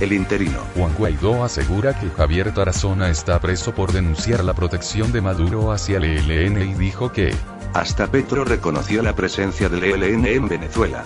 El 0.00 0.12
interino. 0.12 0.60
Juan 0.74 0.94
Guaidó 0.96 1.44
asegura 1.44 1.98
que 1.98 2.08
Javier 2.08 2.54
Tarazona 2.54 3.10
está 3.10 3.38
preso 3.38 3.74
por 3.74 3.92
denunciar 3.92 4.42
la 4.44 4.54
protección 4.54 5.12
de 5.12 5.20
Maduro 5.20 5.72
hacia 5.72 5.98
el 5.98 6.04
ELN 6.04 6.62
y 6.62 6.74
dijo 6.74 7.12
que, 7.12 7.34
hasta 7.74 8.06
Petro 8.06 8.44
reconoció 8.44 9.02
la 9.02 9.14
presencia 9.14 9.68
del 9.68 9.84
ELN 9.84 10.26
en 10.26 10.48
Venezuela. 10.48 11.04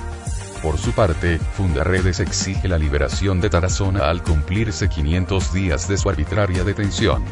Por 0.65 0.79
su 0.79 0.93
parte, 0.93 1.39
Fundaredes 1.39 2.21
exige 2.21 2.69
la 2.69 2.79
liberación 2.79 3.39
de 3.39 3.51
Tarazona 3.51 4.09
al 4.09 4.23
cumplirse 4.23 4.89
500 4.89 5.53
días 5.53 5.87
de 5.89 5.99
su 5.99 6.09
arbitraria 6.09 6.65
detención. 6.65 7.23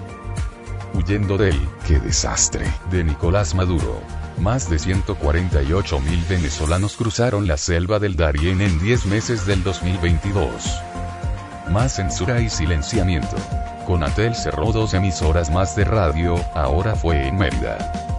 Huyendo 0.92 1.38
del 1.38 1.58
¡qué 1.88 1.98
desastre! 1.98 2.70
de 2.90 3.04
Nicolás 3.04 3.54
Maduro. 3.54 4.02
Más 4.38 4.68
de 4.68 4.78
148 4.78 6.00
mil 6.00 6.22
venezolanos 6.28 6.94
cruzaron 6.94 7.46
la 7.46 7.56
selva 7.56 7.98
del 7.98 8.16
Darién 8.16 8.60
en 8.60 8.78
10 8.78 9.06
meses 9.06 9.46
del 9.46 9.64
2022. 9.64 10.82
Más 11.70 11.94
censura 11.94 12.38
y 12.42 12.50
silenciamiento. 12.50 13.36
Conatel 13.86 14.34
cerró 14.34 14.72
dos 14.72 14.92
emisoras 14.92 15.50
más 15.50 15.74
de 15.74 15.84
radio, 15.84 16.34
ahora 16.54 16.96
fue 16.96 17.28
en 17.28 17.36
Mérida. 17.36 18.11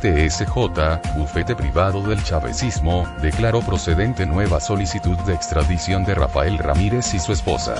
TSJ, 0.00 1.16
bufete 1.16 1.56
privado 1.56 2.02
del 2.02 2.22
chavecismo, 2.22 3.06
declaró 3.20 3.60
procedente 3.60 4.26
nueva 4.26 4.60
solicitud 4.60 5.18
de 5.20 5.34
extradición 5.34 6.04
de 6.04 6.14
Rafael 6.14 6.58
Ramírez 6.58 7.14
y 7.14 7.18
su 7.18 7.32
esposa. 7.32 7.74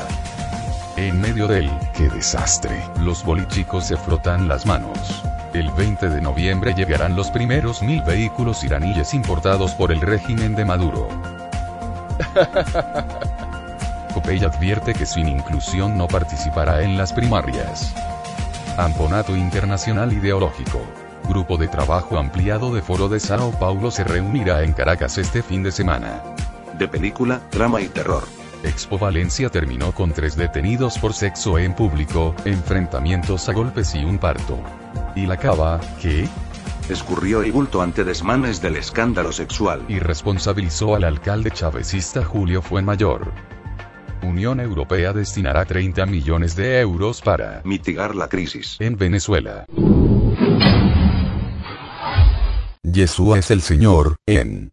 En 0.97 1.21
medio 1.21 1.47
del 1.47 1.71
¡qué 1.95 2.09
desastre! 2.09 2.83
Los 3.01 3.23
bolichicos 3.23 3.85
se 3.85 3.97
frotan 3.97 4.49
las 4.49 4.65
manos. 4.65 5.23
El 5.53 5.71
20 5.71 6.09
de 6.09 6.21
noviembre 6.21 6.75
llegarán 6.75 7.17
los 7.17 7.31
primeros 7.31 7.83
mil 7.83 8.03
vehículos 8.03 8.65
iraníes 8.65 9.15
importados 9.15 9.73
por 9.73 9.93
el 9.93 10.01
régimen 10.01 10.55
de 10.55 10.65
Maduro. 10.65 11.09
Copey 14.15 14.43
advierte 14.43 14.95
que 14.95 15.05
sin 15.05 15.29
inclusión 15.29 15.99
no 15.99 16.09
participará 16.09 16.83
en 16.83 16.97
las 16.97 17.13
primarias. 17.13 17.95
Amponato 18.79 19.37
Internacional 19.37 20.13
Ideológico. 20.13 20.81
Grupo 21.29 21.57
de 21.57 21.67
trabajo 21.69 22.19
ampliado 22.19 22.73
de 22.73 22.83
Foro 22.83 23.09
de 23.09 23.19
Sao 23.19 23.51
Paulo 23.59 23.91
se 23.91 24.05
reunirá 24.05 24.63
en 24.63 24.73
Caracas 24.73 25.19
este 25.19 25.43
fin 25.43 25.63
de 25.63 25.73
semana. 25.73 26.23
De 26.79 26.87
película, 26.87 27.41
drama 27.51 27.81
y 27.81 27.89
terror. 27.89 28.25
Expo 28.63 28.99
Valencia 28.99 29.49
terminó 29.49 29.93
con 29.93 30.13
tres 30.13 30.37
detenidos 30.37 30.99
por 30.99 31.13
sexo 31.13 31.59
en 31.59 31.75
público, 31.75 32.35
enfrentamientos 32.45 33.49
a 33.49 33.53
golpes 33.53 33.95
y 33.95 34.05
un 34.05 34.19
parto. 34.19 34.59
¿Y 35.15 35.27
la 35.27 35.37
cava, 35.37 35.81
qué? 36.01 36.29
Escurrió 36.89 37.43
y 37.43 37.51
bulto 37.51 37.83
ante 37.83 38.05
desmanes 38.05 38.63
del 38.63 38.77
escándalo 38.77 39.33
sexual. 39.33 39.85
Y 39.89 39.99
responsabilizó 39.99 40.95
al 40.95 41.05
alcalde 41.05 41.51
chavecista 41.51 42.25
Julio 42.25 42.63
Fuenmayor. 42.63 43.33
Unión 44.23 44.61
Europea 44.61 45.13
destinará 45.13 45.65
30 45.65 46.07
millones 46.07 46.57
de 46.57 46.81
euros 46.81 47.21
para 47.21 47.61
Mitigar 47.65 48.15
la 48.15 48.29
crisis. 48.29 48.77
en 48.81 48.97
Venezuela. 48.97 49.67
Yeshua 52.97 53.39
es 53.39 53.51
el 53.51 53.61
Señor, 53.61 54.17
en 54.25 54.73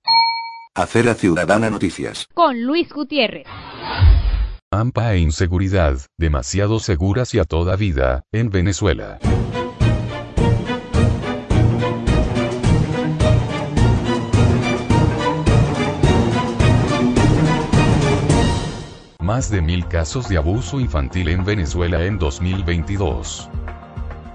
Acera 0.74 1.13
Ciudadana 1.13 1.70
Noticias. 1.70 2.30
Con 2.34 2.63
Luis 2.63 2.88
Gutiérrez. 2.88 3.46
AMPA 4.72 5.15
e 5.15 5.18
inseguridad, 5.18 6.00
demasiado 6.18 6.80
seguras 6.80 7.34
y 7.34 7.39
a 7.39 7.44
toda 7.44 7.75
vida, 7.75 8.24
en 8.32 8.50
Venezuela. 8.50 9.20
Más 19.20 19.51
de 19.51 19.62
mil 19.62 19.86
casos 19.89 20.30
de 20.30 20.38
abuso 20.38 20.80
infantil 20.80 21.27
en 21.27 21.44
Venezuela 21.44 22.06
en 22.06 22.20
2022. 22.20 23.50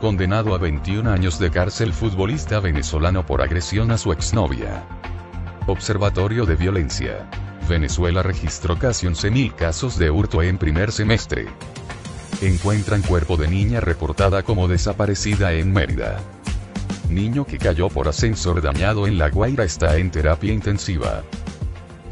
Condenado 0.00 0.54
a 0.54 0.58
21 0.58 1.10
años 1.10 1.40
de 1.40 1.50
cárcel 1.50 1.92
futbolista 1.92 2.60
venezolano 2.60 3.26
por 3.26 3.42
agresión 3.42 3.90
a 3.90 3.98
su 3.98 4.12
exnovia. 4.12 4.86
Observatorio 5.66 6.46
de 6.46 6.54
Violencia. 6.54 7.28
Venezuela 7.68 8.22
registró 8.22 8.78
casi 8.78 9.08
11.000 9.08 9.56
casos 9.56 9.98
de 9.98 10.08
hurto 10.08 10.40
en 10.40 10.56
primer 10.56 10.92
semestre. 10.92 11.46
Encuentran 12.40 13.02
cuerpo 13.02 13.36
de 13.36 13.48
niña 13.48 13.80
reportada 13.80 14.44
como 14.44 14.68
desaparecida 14.68 15.52
en 15.54 15.72
Mérida. 15.72 16.20
Niño 17.10 17.44
que 17.44 17.58
cayó 17.58 17.88
por 17.88 18.06
ascensor 18.06 18.62
dañado 18.62 19.08
en 19.08 19.18
La 19.18 19.30
Guaira 19.30 19.64
está 19.64 19.96
en 19.96 20.12
terapia 20.12 20.52
intensiva. 20.52 21.24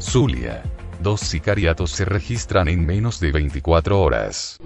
Zulia. 0.01 0.61
Dos 0.99 1.21
sicariatos 1.21 1.91
se 1.91 2.03
registran 2.03 2.67
en 2.67 2.85
menos 2.85 3.21
de 3.21 3.31
24 3.31 4.01
horas. 4.01 4.59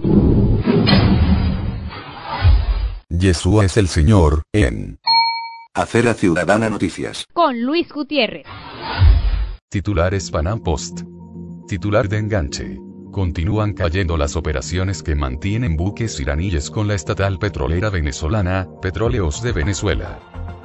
Yeshua 3.22 3.64
es 3.64 3.76
el 3.76 3.86
Señor, 3.86 4.42
en 4.52 4.98
Acera 5.74 6.12
Ciudadana 6.12 6.68
Noticias. 6.68 7.24
Con 7.32 7.62
Luis 7.62 7.88
Gutiérrez. 7.88 8.44
Titulares 9.70 10.28
Panam 10.32 10.60
Post. 10.60 11.02
Titular 11.68 12.08
de 12.08 12.18
enganche. 12.18 12.80
Continúan 13.12 13.74
cayendo 13.74 14.16
las 14.16 14.34
operaciones 14.34 15.04
que 15.04 15.14
mantienen 15.14 15.76
buques 15.76 16.18
iraníes 16.18 16.68
con 16.68 16.88
la 16.88 16.94
estatal 16.94 17.38
petrolera 17.38 17.90
venezolana, 17.90 18.66
Petróleos 18.82 19.40
de 19.40 19.52
Venezuela. 19.52 20.18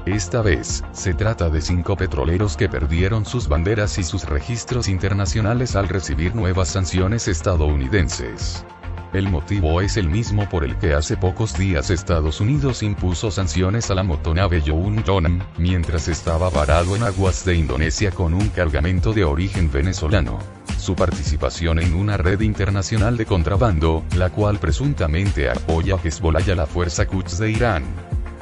Esta 0.07 0.41
vez, 0.41 0.83
se 0.93 1.13
trata 1.13 1.51
de 1.51 1.61
cinco 1.61 1.95
petroleros 1.95 2.57
que 2.57 2.69
perdieron 2.69 3.25
sus 3.25 3.47
banderas 3.47 3.99
y 3.99 4.03
sus 4.03 4.25
registros 4.25 4.87
internacionales 4.87 5.75
al 5.75 5.89
recibir 5.89 6.33
nuevas 6.33 6.69
sanciones 6.69 7.27
estadounidenses. 7.27 8.65
El 9.13 9.29
motivo 9.29 9.79
es 9.79 9.95
el 9.95 10.09
mismo 10.09 10.49
por 10.49 10.65
el 10.65 10.77
que 10.77 10.93
hace 10.93 11.15
pocos 11.15 11.57
días 11.57 11.89
Estados 11.91 12.41
Unidos 12.41 12.83
impuso 12.83 13.31
sanciones 13.31 13.89
a 13.89 13.95
la 13.95 14.03
motonave 14.03 14.61
Youn 14.61 15.01
Jonan, 15.05 15.41
mientras 15.57 16.09
estaba 16.09 16.49
varado 16.49 16.93
en 16.95 17.03
aguas 17.03 17.45
de 17.45 17.55
Indonesia 17.55 18.11
con 18.11 18.33
un 18.33 18.49
cargamento 18.49 19.13
de 19.13 19.23
origen 19.23 19.71
venezolano. 19.71 20.39
Su 20.77 20.93
participación 20.95 21.79
en 21.79 21.93
una 21.93 22.17
red 22.17 22.41
internacional 22.41 23.15
de 23.15 23.25
contrabando, 23.25 24.03
la 24.17 24.29
cual 24.29 24.59
presuntamente 24.59 25.49
apoya 25.49 25.95
a 25.95 25.99
Hezbollah 26.03 26.41
y 26.45 26.51
a 26.51 26.55
la 26.55 26.65
fuerza 26.65 27.05
Quds 27.05 27.39
de 27.39 27.51
Irán. 27.51 27.85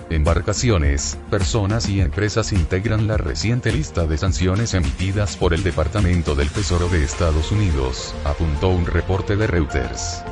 Embarcaciones, 0.09 1.17
personas 1.29 1.87
y 1.89 2.01
empresas 2.01 2.51
integran 2.53 3.05
la 3.05 3.17
reciente 3.17 3.71
lista 3.71 4.07
de 4.07 4.17
sanciones 4.17 4.73
emitidas 4.73 5.37
por 5.37 5.53
el 5.53 5.63
Departamento 5.63 6.33
del 6.33 6.49
Tesoro 6.49 6.89
de 6.89 7.03
Estados 7.03 7.51
Unidos, 7.51 8.15
apuntó 8.23 8.69
un 8.69 8.87
reporte 8.87 9.35
de 9.35 9.47
Reuters 9.47 10.23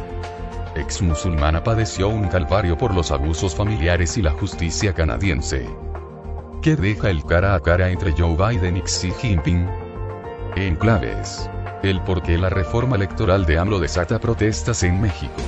ex 0.76 1.02
musulmana 1.02 1.64
padeció 1.64 2.10
un 2.10 2.28
calvario 2.28 2.78
por 2.78 2.94
los 2.94 3.12
abusos 3.12 3.56
familiares 3.56 4.18
y 4.18 4.22
la 4.22 4.32
justicia 4.32 4.94
canadiense. 4.94 5.68
¿Qué 6.62 6.76
deja 6.76 7.10
el 7.10 7.26
cara 7.26 7.56
a 7.56 7.60
cara 7.60 7.90
entre 7.90 8.14
Joe 8.14 8.36
Biden 8.36 8.78
y 8.78 8.82
Xi 8.82 9.12
Jinping? 9.12 9.68
En 10.56 10.76
claves. 10.76 11.50
El 11.84 12.02
por 12.02 12.24
qué 12.24 12.38
la 12.38 12.50
reforma 12.50 12.96
electoral 12.96 13.46
de 13.46 13.60
AMLO 13.60 13.80
desata 13.80 14.20
protestas 14.20 14.84
en 14.84 15.02
México. 15.02 15.42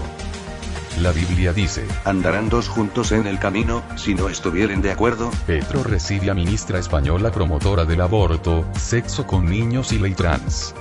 La 0.99 1.11
Biblia 1.11 1.51
dice, 1.51 1.85
Andarán 2.05 2.49
dos 2.49 2.69
juntos 2.69 3.11
en 3.11 3.27
el 3.27 3.37
camino, 3.37 3.83
si 3.97 4.15
no 4.15 4.29
estuvieren 4.29 4.81
de 4.81 4.91
acuerdo. 4.91 5.29
Petro 5.45 5.83
recibe 5.83 6.29
a 6.29 6.33
ministra 6.33 6.79
española 6.79 7.31
promotora 7.31 7.83
del 7.83 8.01
aborto, 8.01 8.65
sexo 8.77 9.27
con 9.27 9.45
niños 9.45 9.91
y 9.91 9.99
ley 9.99 10.13
trans. 10.13 10.73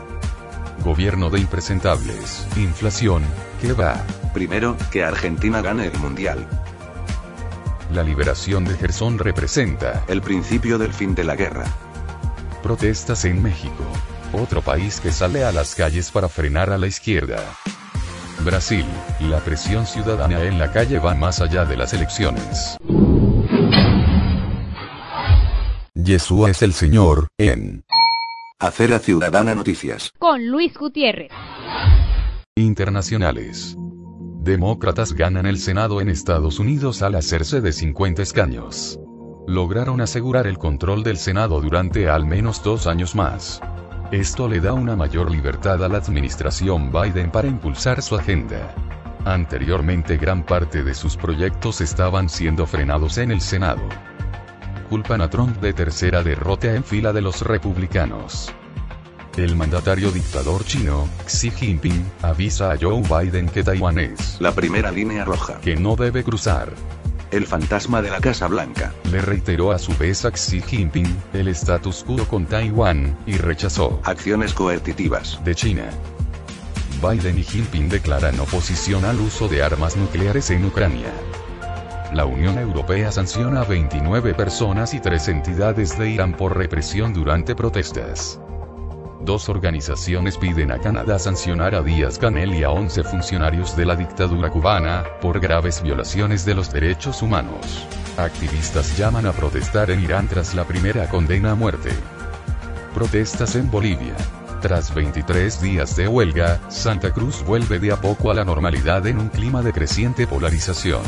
Gobierno 0.85 1.31
de 1.31 1.41
impresentables, 1.41 2.47
inflación, 2.57 3.23
¿qué 3.63 3.73
va? 3.73 4.05
Primero, 4.35 4.77
que 4.93 5.03
Argentina 5.03 5.63
gane 5.63 5.87
el 5.87 5.99
Mundial. 5.99 6.47
La 7.91 8.03
liberación 8.03 8.67
de 8.67 8.75
Gerson 8.77 9.19
representa 9.19 10.05
El 10.09 10.21
principio 10.21 10.77
del 10.77 10.93
fin 10.93 11.15
de 11.15 11.25
la 11.25 11.37
guerra. 11.37 11.65
protestas 12.63 13.25
en 13.25 13.43
México. 13.43 13.85
Otro 14.33 14.61
país 14.61 15.01
que 15.01 15.11
sale 15.13 15.45
a 15.45 15.53
las 15.53 15.75
calles 15.75 16.11
para 16.11 16.29
frenar 16.29 16.71
a 16.71 16.77
la 16.77 16.87
izquierda. 16.87 17.43
Brasil, 18.41 18.85
la 19.21 19.41
presión 19.41 19.87
ciudadana 19.87 20.43
en 20.43 20.59
la 20.59 20.71
calle 20.71 20.99
va 20.99 21.15
más 21.15 21.41
allá 21.41 21.65
de 21.65 21.77
las 21.79 21.95
elecciones. 21.95 22.77
Yeshua 25.95 26.51
es 26.51 26.61
el 26.63 26.75
Señor, 26.75 27.29
en 27.39 27.84
Acera 28.61 29.01
Ciudadana 29.01 29.55
Noticias. 29.55 30.13
Con 30.19 30.47
Luis 30.47 30.75
Gutiérrez. 30.75 31.31
internacionales. 32.57 33.77
Demócratas 34.43 35.13
ganan 35.13 35.45
el 35.47 35.59
Senado 35.59 36.01
en 36.01 36.09
Estados 36.09 36.61
Unidos 36.61 37.03
al 37.03 37.17
hacerse 37.17 37.61
de 37.61 37.73
50 37.73 38.23
escaños. 38.23 39.01
Lograron 39.49 40.01
asegurar 40.01 40.47
el 40.47 40.57
control 40.59 41.03
del 41.03 41.17
Senado 41.17 41.61
durante 41.61 42.09
al 42.09 42.27
menos 42.27 42.63
dos 42.63 42.87
años 42.87 43.17
más. 43.17 43.61
Esto 44.13 44.49
le 44.49 44.61
da 44.61 44.73
una 44.73 44.95
mayor 44.95 45.33
libertad 45.33 45.83
a 45.83 45.89
la 45.89 45.99
administración 45.99 46.93
Biden 46.93 47.33
para 47.33 47.49
impulsar 47.49 48.03
su 48.03 48.15
agenda. 48.15 48.73
Anteriormente 49.25 50.17
gran 50.17 50.47
parte 50.47 50.85
de 50.85 50.95
sus 50.95 51.17
proyectos 51.17 51.81
estaban 51.81 52.29
siendo 52.29 52.67
frenados 52.67 53.19
en 53.19 53.33
el 53.33 53.41
Senado. 53.41 53.83
Culpan 54.95 55.23
a 55.23 55.29
Trump 55.29 55.61
de 55.61 55.73
tercera 55.73 56.23
derrota 56.23 56.73
en 56.73 56.85
fila 56.85 57.13
de 57.13 57.21
los 57.21 57.43
republicanos. 57.43 58.53
El 59.37 59.57
mandatario 59.57 60.13
dictador 60.13 60.65
chino, 60.65 61.09
Xi 61.27 61.51
Jinping, 61.51 62.13
avisa 62.23 62.71
a 62.71 62.77
Joe 62.81 63.03
Biden 63.03 63.49
que 63.49 63.65
Taiwán 63.65 63.99
es 63.99 64.37
La 64.39 64.53
primera 64.55 64.93
línea 64.93 65.25
roja. 65.25 65.59
que 65.61 65.75
no 65.75 65.97
debe 65.97 66.23
cruzar. 66.23 66.73
El 67.33 67.45
fantasma 67.45 68.03
de 68.03 68.11
la 68.13 68.21
Casa 68.21 68.47
Blanca. 68.47 68.95
Le 69.11 69.21
reiteró 69.21 69.73
a 69.73 69.81
su 69.81 69.97
vez 69.97 70.25
a 70.25 70.31
Xi 70.31 70.61
Jinping 70.61 71.13
el 71.33 71.49
status 71.49 72.05
quo 72.05 72.25
con 72.29 72.47
Taiwán 72.47 73.19
y 73.27 73.33
rechazó 73.37 74.01
Acciones 74.05 74.55
coercitivas. 74.55 75.45
de 75.45 75.57
China. 75.57 75.91
Biden 77.03 77.37
y 77.37 77.43
Jinping 77.43 77.89
declaran 77.89 78.39
oposición 78.39 79.05
al 79.05 79.19
uso 79.19 79.49
de 79.49 79.61
armas 79.61 79.97
nucleares 79.97 80.51
en 80.51 80.65
Ucrania. 80.65 81.11
La 82.15 82.27
Unión 82.27 82.59
Europea 82.59 83.11
sanciona 83.11 83.63
a 83.63 83.65
29 83.65 84.35
personas 84.35 84.95
y 84.95 85.01
tres 85.01 85.27
entidades 85.27 85.99
de 85.99 86.11
Irán 86.11 86.33
por 86.35 86.57
represión 86.57 87.13
durante 87.13 87.57
protestas. 87.57 88.39
Dos 89.23 89.49
organizaciones 89.49 90.39
piden 90.39 90.71
a 90.71 90.79
Canadá 90.79 91.19
sancionar 91.19 91.75
a 91.75 91.83
Díaz 91.83 92.21
Canel 92.21 92.55
y 92.55 92.63
a 92.63 92.71
11 92.71 93.03
funcionarios 93.03 93.77
de 93.77 93.87
la 93.87 93.97
dictadura 93.97 94.49
cubana, 94.49 95.03
por 95.21 95.41
graves 95.41 95.83
violaciones 95.83 96.45
de 96.45 96.55
los 96.55 96.73
derechos 96.73 97.21
humanos. 97.21 97.85
Activistas 98.17 98.97
llaman 98.97 99.27
a 99.27 99.33
protestar 99.33 99.91
en 99.91 100.01
Irán 100.01 100.29
tras 100.29 100.55
la 100.55 100.63
primera 100.63 101.09
condena 101.09 101.51
a 101.51 101.55
muerte. 101.57 101.91
Protestas 102.95 103.57
en 103.57 103.69
Bolivia. 103.73 104.15
Tras 104.63 104.95
23 104.95 105.61
días 105.61 105.97
de 105.97 106.07
huelga, 106.07 106.61
Santa 106.71 107.13
Cruz 107.13 107.45
vuelve 107.45 107.81
de 107.81 107.91
a 107.91 108.01
poco 108.01 108.31
a 108.31 108.35
la 108.35 108.45
normalidad 108.45 109.05
en 109.09 109.19
un 109.19 109.31
clima 109.31 109.63
de 109.63 109.73
creciente 109.73 110.29
polarización. 110.29 111.03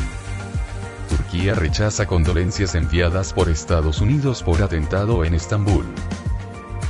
Rechaza 1.36 2.06
condolencias 2.06 2.74
enviadas 2.74 3.32
por 3.32 3.50
Estados 3.50 4.00
Unidos 4.00 4.42
por 4.42 4.62
atentado 4.62 5.22
en 5.22 5.34
Estambul. 5.34 5.84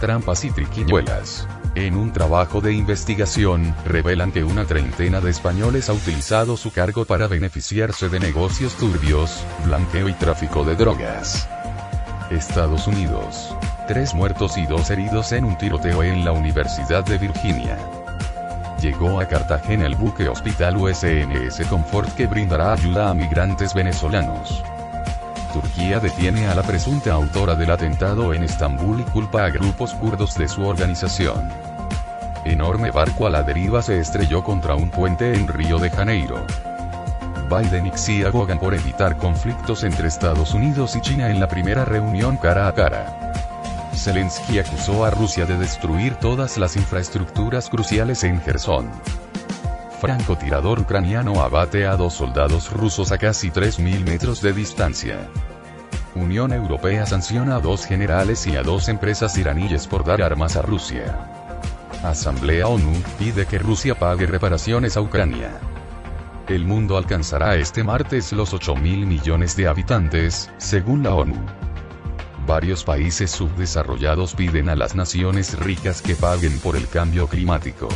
Trampas 0.01 0.45
y 0.45 0.51
triquiñuelas. 0.51 1.49
En 1.75 1.97
un 1.97 2.13
trabajo 2.13 2.61
de 2.61 2.73
investigación, 2.73 3.75
revelan 3.85 4.31
que 4.31 4.45
una 4.45 4.65
treintena 4.65 5.21
de 5.21 5.31
españoles 5.31 5.91
ha 5.91 5.95
utilizado 5.95 6.57
su 6.57 6.71
cargo 6.71 7.05
para 7.05 7.27
beneficiarse 7.27 8.09
de 8.09 8.21
negocios 8.21 8.75
turbios, 8.77 9.45
blanqueo 9.65 10.09
y 10.09 10.13
tráfico 10.15 10.65
de 10.65 10.77
drogas. 10.77 11.49
Estados 12.31 12.87
Unidos. 12.87 13.55
Tres 13.89 14.15
muertos 14.15 14.57
y 14.57 14.67
dos 14.67 14.91
heridos 14.91 15.33
en 15.33 15.45
un 15.45 15.59
tiroteo 15.59 16.03
en 16.03 16.25
la 16.25 16.33
Universidad 16.33 17.05
de 17.05 17.19
Virginia. 17.19 17.79
Llegó 18.81 19.21
a 19.21 19.27
Cartagena 19.27 19.87
el 19.87 19.95
buque 19.95 20.29
hospital 20.29 20.77
USNS 20.77 21.67
Comfort 21.69 22.15
que 22.15 22.27
brindará 22.27 22.73
ayuda 22.73 23.11
a 23.11 23.15
migrantes 23.15 23.73
venezolanos. 23.73 24.63
Turquía 25.53 25.99
detiene 25.99 26.49
a 26.49 26.55
la 26.55 26.63
presunta 26.63 27.15
autora 27.15 27.55
del 27.55 27.71
atentado 27.71 28.35
en 28.35 28.45
Estambul 28.45 29.01
y 29.01 29.05
culpa 29.05 29.45
a 29.47 29.51
grupos 29.51 29.95
kurdos 29.95 30.35
de 30.35 30.49
su 30.49 30.67
organización. 30.67 31.49
Enorme 32.45 32.91
barco 32.91 33.27
a 33.27 33.31
la 33.31 33.43
deriva 33.43 33.81
se 33.81 33.99
estrelló 33.99 34.45
contra 34.45 34.75
un 34.75 34.91
puente 34.91 35.35
en 35.35 35.49
Río 35.49 35.79
de 35.79 35.91
Janeiro. 35.91 36.45
Biden 37.49 37.87
y 37.87 37.91
Xi 37.93 38.25
abogan 38.25 38.59
por 38.59 38.75
evitar 38.75 39.17
conflictos 39.17 39.85
entre 39.85 40.09
Estados 40.09 40.53
Unidos 40.53 40.95
y 40.97 41.01
China 41.01 41.31
en 41.31 41.41
la 41.41 41.49
primera 41.49 41.85
reunión 41.85 42.37
cara 42.37 42.69
a 42.69 42.75
cara. 42.75 43.26
Zelensky 43.97 44.59
acusó 44.59 45.05
a 45.05 45.11
Rusia 45.11 45.47
de 45.47 45.57
destruir 45.59 46.15
todas 46.17 46.59
las 46.59 46.77
infraestructuras 46.77 47.69
cruciales 47.69 48.25
en 48.25 48.41
Gerson. 48.41 48.91
Francotirador 50.01 50.81
ucraniano 50.81 51.41
abate 51.41 51.87
a 51.87 51.97
dos 51.97 52.15
soldados 52.15 52.71
rusos 52.71 53.13
a 53.13 53.19
casi 53.19 53.51
3.000 53.51 54.05
metros 54.05 54.43
de 54.43 54.53
distancia. 54.53 55.29
Unión 56.15 56.53
Europea 56.53 57.07
sanciona 57.07 57.57
a 57.57 57.61
dos 57.61 57.85
generales 57.85 58.47
y 58.47 58.57
a 58.57 58.63
dos 58.63 58.89
empresas 58.89 59.37
iraníes 59.37 59.87
por 59.87 60.05
dar 60.05 60.23
armas 60.23 60.57
a 60.57 60.63
Rusia. 60.63 61.15
Asamblea 62.03 62.69
ONU 62.69 62.93
pide 63.19 63.47
que 63.47 63.59
Rusia 63.59 63.99
pague 63.99 64.27
reparaciones 64.27 64.97
a 64.97 65.01
Ucrania. 65.01 65.51
El 66.49 66.65
mundo 66.65 66.97
alcanzará 66.97 67.57
este 67.57 67.83
martes 67.83 68.33
los 68.33 68.55
8 68.55 68.77
mil 68.77 69.07
millones 69.07 69.57
de 69.57 69.67
habitantes, 69.67 70.51
según 70.59 71.03
la 71.03 71.15
ONU. 71.15 71.35
Varios 72.47 72.85
países 72.85 73.33
subdesarrollados 73.33 74.35
piden 74.37 74.69
a 74.69 74.77
las 74.77 74.95
naciones 74.95 75.59
ricas 75.59 76.01
que 76.01 76.15
paguen 76.15 76.57
por 76.61 76.77
el 76.77 76.87
cambio 76.87 77.27
climático. 77.27 77.89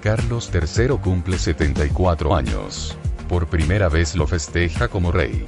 Carlos 0.00 0.50
III 0.52 0.96
cumple 1.02 1.36
74 1.36 2.34
años. 2.34 2.96
Por 3.28 3.48
primera 3.48 3.90
vez 3.90 4.16
lo 4.16 4.26
festeja 4.26 4.88
como 4.88 5.12
rey. 5.12 5.44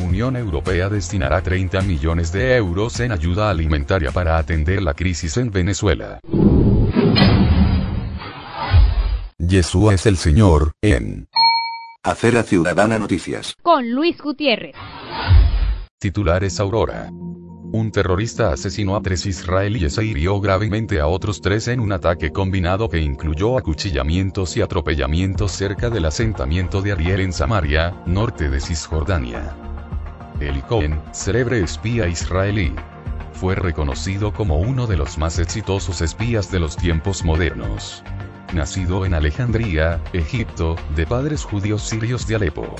Unión 0.00 0.36
Europea 0.36 0.88
destinará 0.88 1.42
30 1.42 1.82
millones 1.82 2.32
de 2.32 2.56
euros 2.56 2.98
en 2.98 3.12
ayuda 3.12 3.50
alimentaria 3.50 4.10
para 4.10 4.36
atender 4.36 4.82
la 4.82 4.94
crisis 4.94 5.36
en 5.36 5.52
Venezuela. 5.52 6.18
Yeshua 9.38 9.94
es 9.94 10.06
el 10.06 10.16
Señor, 10.16 10.72
en 10.82 11.28
Acera 12.02 12.42
Ciudadana 12.42 12.98
Noticias. 12.98 13.54
Con 13.62 13.88
Luis 13.92 14.18
Gutiérrez. 14.18 14.74
Titulares 16.02 16.58
Aurora. 16.58 17.10
Un 17.12 17.92
terrorista 17.92 18.52
asesinó 18.52 18.96
a 18.96 19.02
tres 19.02 19.24
israelíes 19.24 19.96
e 19.98 20.04
hirió 20.04 20.40
gravemente 20.40 20.98
a 20.98 21.06
otros 21.06 21.40
tres 21.40 21.68
en 21.68 21.78
un 21.78 21.92
ataque 21.92 22.32
combinado 22.32 22.88
que 22.88 22.98
incluyó 22.98 23.56
acuchillamientos 23.56 24.56
y 24.56 24.62
atropellamientos 24.62 25.52
cerca 25.52 25.90
del 25.90 26.06
asentamiento 26.06 26.82
de 26.82 26.90
Ariel 26.90 27.20
en 27.20 27.32
Samaria, 27.32 28.02
norte 28.04 28.50
de 28.50 28.60
Cisjordania. 28.60 29.54
Eli 30.40 30.62
Cohen, 30.62 31.00
célebre 31.12 31.62
espía 31.62 32.08
israelí, 32.08 32.74
fue 33.32 33.54
reconocido 33.54 34.32
como 34.32 34.58
uno 34.58 34.88
de 34.88 34.96
los 34.96 35.18
más 35.18 35.38
exitosos 35.38 36.00
espías 36.00 36.50
de 36.50 36.58
los 36.58 36.76
tiempos 36.76 37.24
modernos. 37.24 38.02
Nacido 38.52 39.06
en 39.06 39.14
Alejandría, 39.14 40.00
Egipto, 40.12 40.74
de 40.96 41.06
padres 41.06 41.44
judíos 41.44 41.82
sirios 41.82 42.26
de 42.26 42.34
Alepo. 42.34 42.74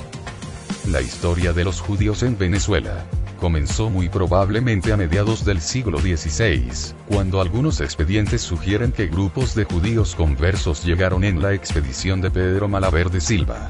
La 0.89 1.01
historia 1.01 1.53
de 1.53 1.63
los 1.63 1.79
judíos 1.79 2.23
en 2.23 2.37
Venezuela 2.37 3.05
comenzó 3.39 3.89
muy 3.89 4.09
probablemente 4.09 4.91
a 4.91 4.97
mediados 4.97 5.45
del 5.45 5.61
siglo 5.61 5.99
XVI, 5.99 6.93
cuando 7.07 7.39
algunos 7.39 7.79
expedientes 7.79 8.41
sugieren 8.41 8.91
que 8.91 9.07
grupos 9.07 9.55
de 9.55 9.63
judíos 9.63 10.13
conversos 10.13 10.83
llegaron 10.83 11.23
en 11.23 11.41
la 11.41 11.53
expedición 11.53 12.19
de 12.19 12.31
Pedro 12.31 12.67
Malaverde 12.67 13.21
Silva. 13.21 13.69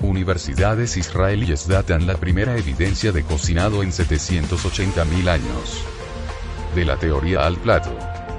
Universidades 0.00 0.98
israelíes 0.98 1.66
datan 1.66 2.06
la 2.06 2.16
primera 2.18 2.56
evidencia 2.56 3.10
de 3.10 3.22
cocinado 3.22 3.82
en 3.82 3.90
780.000 3.90 5.28
años. 5.28 5.82
De 6.74 6.84
la 6.84 6.96
teoría 6.98 7.46
al 7.46 7.56
plato. 7.56 7.96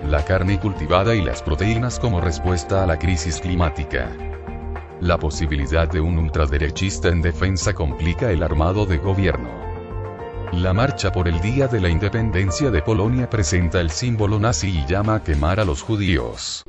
La 0.08 0.24
carne 0.26 0.60
cultivada 0.60 1.16
y 1.16 1.22
las 1.24 1.42
proteínas 1.42 2.00
como 2.00 2.22
respuesta 2.22 2.84
a 2.84 2.88
la 2.88 2.98
crisis 2.98 3.40
climática. 3.40 4.12
La 5.02 5.18
posibilidad 5.18 5.88
de 5.88 6.02
un 6.02 6.18
ultraderechista 6.18 7.08
en 7.08 7.22
defensa 7.22 7.74
complica 7.74 8.32
el 8.32 8.44
armado 8.44 8.86
de 8.86 8.98
gobierno. 8.98 9.50
La 10.52 10.74
marcha 10.74 11.12
por 11.12 11.30
el 11.30 11.40
Día 11.40 11.68
de 11.68 11.80
la 11.80 11.88
Independencia 11.88 12.70
de 12.70 12.82
Polonia 12.82 13.30
presenta 13.30 13.80
el 13.80 13.92
símbolo 13.92 14.40
nazi 14.40 14.68
y 14.68 14.86
llama 14.86 15.16
a 15.16 15.24
quemar 15.24 15.62
a 15.62 15.66
los 15.66 15.82
judíos. 15.84 16.66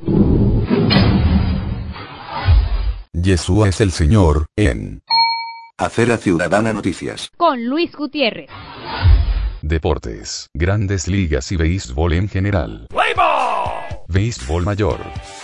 Yeshua 3.11 3.67
es 3.67 3.81
el 3.81 3.91
Señor, 3.91 4.45
en 4.55 5.01
Acera 5.77 6.15
Ciudadana 6.15 6.71
Noticias. 6.71 7.29
Con 7.35 7.65
Luis 7.65 7.91
Gutiérrez. 7.91 8.49
Deportes, 9.61 10.49
grandes 10.53 11.09
ligas 11.09 11.51
y 11.51 11.57
béisbol 11.57 12.13
en 12.13 12.29
general. 12.29 12.87
Béisbol 14.11 14.65
mayor. 14.65 14.99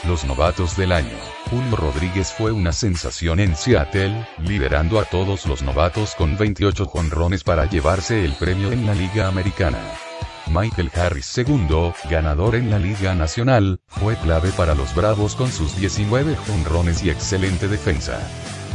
Los 0.06 0.26
novatos 0.26 0.76
del 0.76 0.92
año. 0.92 1.16
Julio 1.50 1.78
Rodríguez 1.78 2.34
fue 2.34 2.52
una 2.52 2.74
sensación 2.74 3.40
en 3.40 3.56
Seattle, 3.56 4.28
liderando 4.40 5.00
a 5.00 5.06
todos 5.06 5.46
los 5.46 5.62
novatos 5.64 6.16
con 6.16 6.38
28 6.38 6.86
jonrones 6.86 7.46
para 7.46 7.70
llevarse 7.70 8.26
el 8.26 8.34
premio 8.34 8.74
en 8.74 8.86
la 8.86 8.94
Liga 8.94 9.30
Americana. 9.30 9.80
Michael 10.48 10.92
Harris 10.94 11.38
II, 11.38 11.94
ganador 12.10 12.56
en 12.56 12.70
la 12.70 12.78
Liga 12.78 13.16
Nacional, 13.16 13.80
fue 13.88 14.18
clave 14.18 14.52
para 14.52 14.76
los 14.76 14.94
Bravos 14.94 15.36
con 15.36 15.50
sus 15.50 15.78
19 15.78 16.36
jonrones 16.36 17.04
y 17.04 17.10
excelente 17.10 17.70
defensa. 17.70 18.20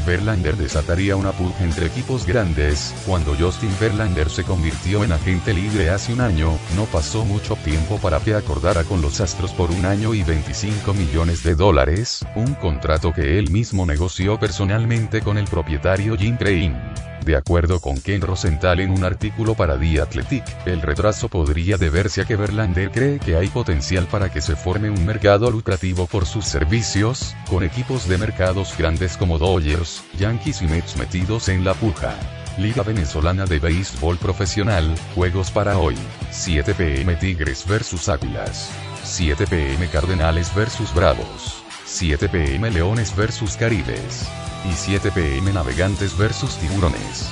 Verlander 0.07 0.57
desataría 0.57 1.17
una 1.17 1.33
puja 1.33 1.65
entre 1.65 1.87
equipos 1.87 2.27
grandes, 2.27 2.95
cuando 3.07 3.35
Justin 3.35 3.71
Verlander 3.81 4.29
se 4.31 4.45
convirtió 4.45 5.05
en 5.05 5.13
agente 5.13 5.55
libre 5.55 5.91
hace 5.91 6.13
un 6.13 6.21
año, 6.21 6.59
no 6.77 6.85
pasó 6.87 7.25
mucho 7.25 7.57
tiempo 7.57 7.99
para 7.99 8.21
que 8.21 8.35
acordara 8.35 8.85
con 8.85 9.01
los 9.03 9.21
Astros 9.21 9.53
por 9.53 9.71
un 9.71 9.85
año 9.85 10.15
y 10.15 10.23
25 10.23 10.95
millones 10.95 11.43
de 11.43 11.55
dólares, 11.55 12.25
un 12.35 12.55
contrato 12.55 13.13
que 13.13 13.39
él 13.39 13.51
mismo 13.51 13.87
negoció 13.87 14.39
personalmente 14.39 15.21
con 15.21 15.39
el 15.39 15.45
propietario 15.45 16.17
Jim 16.17 16.37
Crane. 16.37 17.12
De 17.25 17.37
acuerdo 17.37 17.81
con 17.81 18.01
Ken 18.01 18.21
Rosenthal 18.21 18.81
en 18.81 18.91
un 18.91 19.05
artículo 19.05 19.55
para 19.55 19.79
The 19.79 20.01
Athletic, 20.01 20.45
el 20.67 20.83
retraso 20.83 21.29
podría 21.29 21.77
deberse 21.77 22.23
a 22.23 22.25
que 22.25 22.35
Verlander 22.35 22.91
cree 22.91 23.21
que 23.21 23.37
hay 23.37 23.49
potencial 23.49 24.07
para 24.07 24.29
que 24.29 24.41
se 24.41 24.57
forme 24.57 24.91
un 24.91 25.07
mercado 25.07 25.49
lucrativo 25.51 26.07
por 26.07 26.27
sus 26.27 26.45
servicios, 26.47 27.37
con 27.49 27.63
equipos 27.63 28.09
de 28.09 28.19
mercados 28.19 28.77
grandes 28.77 29.17
como 29.17 29.39
Dodgers, 29.39 30.03
Yankees 30.19 30.63
y 30.63 30.67
Mets 30.67 30.97
metidos 30.97 31.49
en 31.49 31.65
la 31.65 31.75
puja. 31.75 32.17
Liga 32.59 32.83
Venezolana 32.83 33.47
de 33.47 33.61
Béisbol 33.61 34.19
Profesional, 34.19 34.93
juegos 35.15 35.53
para 35.53 35.79
hoy. 35.79 35.97
7 36.33 36.75
pm 36.75 37.15
Tigres 37.17 37.65
vs 37.67 38.09
Águilas. 38.09 38.69
7 39.05 39.47
pm 39.47 39.87
Cardenales 39.89 40.53
vs 40.55 40.93
Bravos. 40.93 41.63
7 41.87 42.29
pm 42.29 42.71
Leones 42.71 43.15
vs 43.15 43.57
Caribes 43.57 44.27
y 44.65 44.73
7 44.73 45.11
pm 45.13 45.53
Navegantes 45.53 46.17
versus 46.17 46.57
Tiburones. 46.57 47.31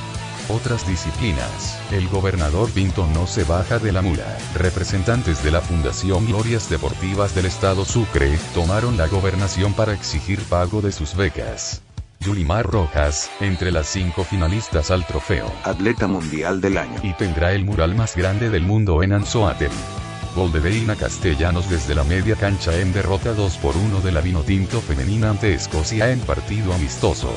Otras 0.49 0.87
disciplinas. 0.87 1.79
El 1.93 2.09
gobernador 2.09 2.71
Pinto 2.71 3.07
no 3.15 3.27
se 3.27 3.45
baja 3.45 3.79
de 3.79 3.93
la 3.93 4.03
mula. 4.03 4.37
Representantes 4.55 5.45
de 5.45 5.53
la 5.53 5.61
Fundación 5.61 6.27
Glorias 6.27 6.69
Deportivas 6.69 7.35
del 7.35 7.47
Estado 7.47 7.85
Sucre 7.85 8.37
tomaron 8.53 8.97
la 8.97 9.07
gobernación 9.07 9.75
para 9.75 9.93
exigir 9.93 10.41
pago 10.41 10.83
de 10.83 10.91
sus 10.91 11.15
becas. 11.15 11.83
Yulimar 12.19 12.67
Rojas, 12.67 13.31
entre 13.41 13.71
las 13.71 13.87
cinco 13.87 14.25
finalistas 14.25 14.91
al 14.91 15.07
trofeo. 15.07 15.51
Atleta 15.65 16.07
Mundial 16.07 16.61
del 16.61 16.79
Año. 16.79 17.01
Y 17.03 17.13
tendrá 17.15 17.53
el 17.53 17.65
mural 17.65 17.95
más 17.95 18.17
grande 18.17 18.51
del 18.51 18.63
mundo 18.63 19.03
en 19.03 19.13
Anzoátegui. 19.13 20.00
Gol 20.35 20.53
de 20.53 20.61
Deina 20.61 20.95
Castellanos 20.95 21.69
desde 21.69 21.95
la 21.95 22.05
media 22.05 22.37
cancha 22.37 22.79
en 22.79 22.93
derrota 22.93 23.35
2 23.35 23.57
por 23.59 23.77
1 23.77 24.01
de 24.01 24.13
la 24.13 24.21
Vinotinto 24.21 24.81
femenina 24.81 25.31
ante 25.31 25.53
Escocia 25.53 26.13
en 26.13 26.21
partido 26.21 26.73
amistoso. 26.73 27.33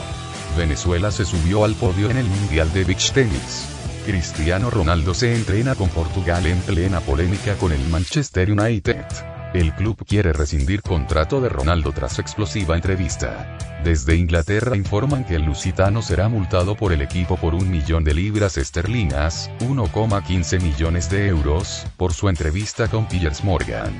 Venezuela 0.57 1.11
se 1.11 1.25
subió 1.25 1.65
al 1.65 1.73
podio 1.73 2.11
en 2.11 2.17
el 2.17 2.25
Mundial 2.25 2.71
de 2.71 2.83
Beach 2.83 3.11
Tennis. 3.11 3.67
Cristiano 4.05 4.69
Ronaldo 4.69 5.13
se 5.13 5.33
entrena 5.33 5.75
con 5.75 5.89
Portugal 5.89 6.45
en 6.45 6.59
plena 6.59 6.99
polémica 6.99 7.55
con 7.55 7.71
el 7.71 7.81
Manchester 7.87 8.51
United. 8.51 9.32
El 9.53 9.71
club 9.75 10.03
quiere 10.07 10.33
rescindir 10.33 10.81
contrato 10.81 11.39
de 11.39 11.47
Ronaldo 11.47 11.91
tras 11.91 12.17
explosiva 12.17 12.75
entrevista. 12.75 13.55
Desde 13.83 14.15
Inglaterra 14.15 14.75
informan 14.75 15.25
que 15.25 15.35
el 15.35 15.43
lusitano 15.43 16.01
será 16.01 16.27
multado 16.27 16.75
por 16.75 16.91
el 16.91 17.03
equipo 17.03 17.37
por 17.37 17.53
un 17.53 17.69
millón 17.69 18.03
de 18.03 18.15
libras 18.15 18.57
esterlinas, 18.57 19.51
1,15 19.59 20.59
millones 20.59 21.07
de 21.11 21.27
euros, 21.27 21.85
por 21.97 22.13
su 22.13 22.29
entrevista 22.29 22.87
con 22.87 23.07
Piers 23.07 23.43
Morgan. 23.43 23.93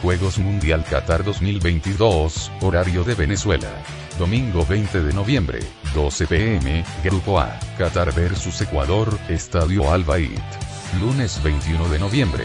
Juegos 0.00 0.38
Mundial 0.38 0.82
Qatar 0.88 1.22
2022, 1.22 2.50
horario 2.62 3.04
de 3.04 3.14
Venezuela. 3.14 3.70
Domingo 4.18 4.64
20 4.64 5.02
de 5.02 5.12
noviembre, 5.12 5.58
12 5.94 6.26
pm, 6.26 6.82
Grupo 7.02 7.38
A, 7.38 7.58
Qatar 7.76 8.10
vs 8.14 8.62
Ecuador, 8.62 9.18
Estadio 9.28 9.92
Al 9.92 10.04
Bayt. 10.04 10.73
Lunes 11.00 11.42
21 11.42 11.88
de 11.88 11.98
noviembre, 11.98 12.44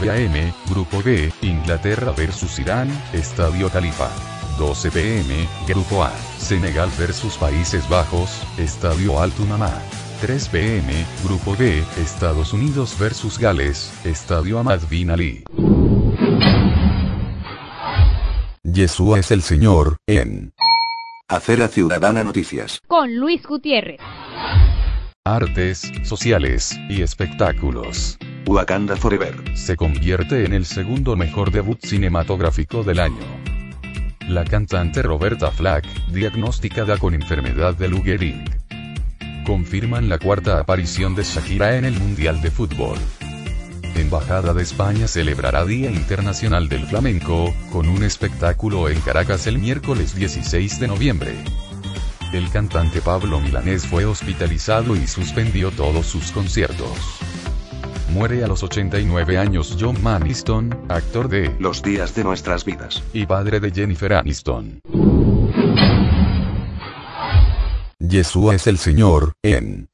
9 0.00 0.26
am, 0.26 0.52
Grupo 0.68 1.02
B, 1.02 1.32
Inglaterra 1.42 2.12
vs 2.12 2.58
Irán, 2.58 2.88
Estadio 3.12 3.68
Califa. 3.68 4.10
12 4.58 4.90
pm, 4.90 5.48
Grupo 5.66 6.04
A, 6.04 6.12
Senegal 6.38 6.90
vs 6.98 7.36
Países 7.38 7.88
Bajos, 7.88 8.42
Estadio 8.58 9.20
Alto 9.20 9.44
Mamá. 9.46 9.72
3 10.20 10.48
pm, 10.48 10.92
Grupo 11.24 11.56
B, 11.56 11.82
Estados 11.96 12.52
Unidos 12.52 12.96
vs 12.98 13.38
Gales, 13.38 13.92
Estadio 14.04 14.58
Ahmad 14.58 14.80
Bin 14.90 15.10
Ali. 15.10 15.44
Yeshua 18.62 19.18
es 19.18 19.30
el 19.30 19.42
Señor, 19.42 19.96
en 20.06 20.52
Acera 21.28 21.68
Ciudadana 21.68 22.22
Noticias. 22.22 22.80
Con 22.86 23.16
Luis 23.16 23.42
Gutiérrez. 23.46 24.00
Artes, 25.34 25.92
sociales 26.02 26.78
y 26.88 27.02
espectáculos. 27.02 28.18
Wakanda 28.46 28.96
Forever. 28.96 29.56
Se 29.56 29.76
convierte 29.76 30.44
en 30.44 30.52
el 30.52 30.66
segundo 30.66 31.14
mejor 31.14 31.52
debut 31.52 31.80
cinematográfico 31.80 32.82
del 32.82 32.98
año. 32.98 33.24
La 34.28 34.44
cantante 34.44 35.02
Roberta 35.02 35.52
Flack, 35.52 35.84
diagnosticada 36.08 36.98
con 36.98 37.14
enfermedad 37.14 37.74
de 37.76 37.88
Lou 37.88 38.02
Gehrig. 38.02 38.42
Confirman 39.46 40.08
la 40.08 40.18
cuarta 40.18 40.58
aparición 40.58 41.14
de 41.14 41.22
Shakira 41.22 41.76
en 41.76 41.84
el 41.84 41.94
Mundial 41.94 42.40
de 42.40 42.50
Fútbol. 42.50 42.98
Embajada 43.94 44.52
de 44.52 44.62
España 44.62 45.06
celebrará 45.06 45.64
Día 45.64 45.90
Internacional 45.90 46.68
del 46.68 46.86
Flamenco, 46.86 47.54
con 47.70 47.88
un 47.88 48.02
espectáculo 48.02 48.88
en 48.88 49.00
Caracas 49.00 49.46
el 49.46 49.58
miércoles 49.58 50.14
16 50.14 50.80
de 50.80 50.88
noviembre. 50.88 51.34
El 52.32 52.48
cantante 52.50 53.00
Pablo 53.00 53.40
Milanés 53.40 53.84
fue 53.86 54.04
hospitalizado 54.04 54.94
y 54.94 55.06
suspendió 55.08 55.72
todos 55.72 56.06
sus 56.06 56.30
conciertos. 56.30 57.18
Muere 58.10 58.44
a 58.44 58.46
los 58.46 58.62
89 58.62 59.36
años 59.36 59.76
John 59.80 60.00
Maniston, 60.00 60.86
actor 60.88 61.28
de 61.28 61.54
Los 61.58 61.82
días 61.82 62.14
de 62.14 62.22
nuestras 62.22 62.64
vidas. 62.64 63.02
y 63.12 63.26
padre 63.26 63.58
de 63.58 63.72
Jennifer 63.72 64.14
Aniston. 64.14 64.80
Yeshua 67.98 68.54
es 68.54 68.66
el 68.68 68.78
Señor, 68.78 69.32
en 69.42 69.88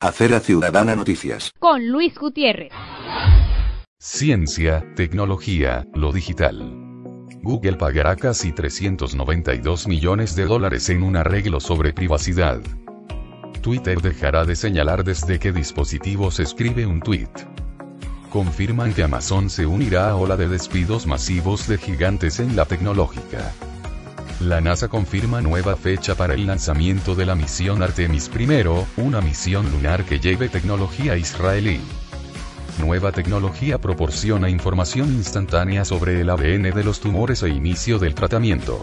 Acera 0.00 0.40
Ciudadana 0.40 0.94
Noticias. 0.94 1.52
Con 1.58 1.88
Luis 1.88 2.14
Gutiérrez. 2.16 2.72
Ciencia, 3.98 4.84
tecnología, 4.94 5.84
lo 5.94 6.12
digital. 6.12 6.85
Google 7.46 7.76
pagará 7.76 8.16
casi 8.16 8.50
392 8.50 9.86
millones 9.86 10.34
de 10.34 10.46
dólares 10.46 10.88
en 10.88 11.04
un 11.04 11.14
arreglo 11.16 11.60
sobre 11.60 11.92
privacidad. 11.92 12.60
Twitter 13.60 14.02
dejará 14.02 14.44
de 14.44 14.56
señalar 14.56 15.04
desde 15.04 15.38
qué 15.38 15.52
dispositivo 15.52 16.32
se 16.32 16.42
escribe 16.42 16.86
un 16.86 17.00
tweet. 17.00 17.30
Confirman 18.30 18.92
que 18.94 19.04
Amazon 19.04 19.48
se 19.48 19.64
unirá 19.64 20.10
a 20.10 20.16
ola 20.16 20.36
de 20.36 20.48
despidos 20.48 21.06
masivos 21.06 21.68
de 21.68 21.78
gigantes 21.78 22.40
en 22.40 22.56
la 22.56 22.64
tecnológica. 22.64 23.52
La 24.40 24.60
NASA 24.60 24.88
confirma 24.88 25.40
nueva 25.40 25.76
fecha 25.76 26.16
para 26.16 26.34
el 26.34 26.48
lanzamiento 26.48 27.14
de 27.14 27.26
la 27.26 27.36
misión 27.36 27.80
Artemis 27.80 28.28
I, 28.36 29.00
una 29.00 29.20
misión 29.20 29.70
lunar 29.70 30.04
que 30.04 30.18
lleve 30.18 30.48
tecnología 30.48 31.16
israelí. 31.16 31.80
Nueva 32.78 33.10
tecnología 33.10 33.78
proporciona 33.78 34.50
información 34.50 35.08
instantánea 35.08 35.84
sobre 35.86 36.20
el 36.20 36.28
ADN 36.28 36.74
de 36.74 36.84
los 36.84 37.00
tumores 37.00 37.42
e 37.42 37.48
inicio 37.48 37.98
del 37.98 38.14
tratamiento. 38.14 38.82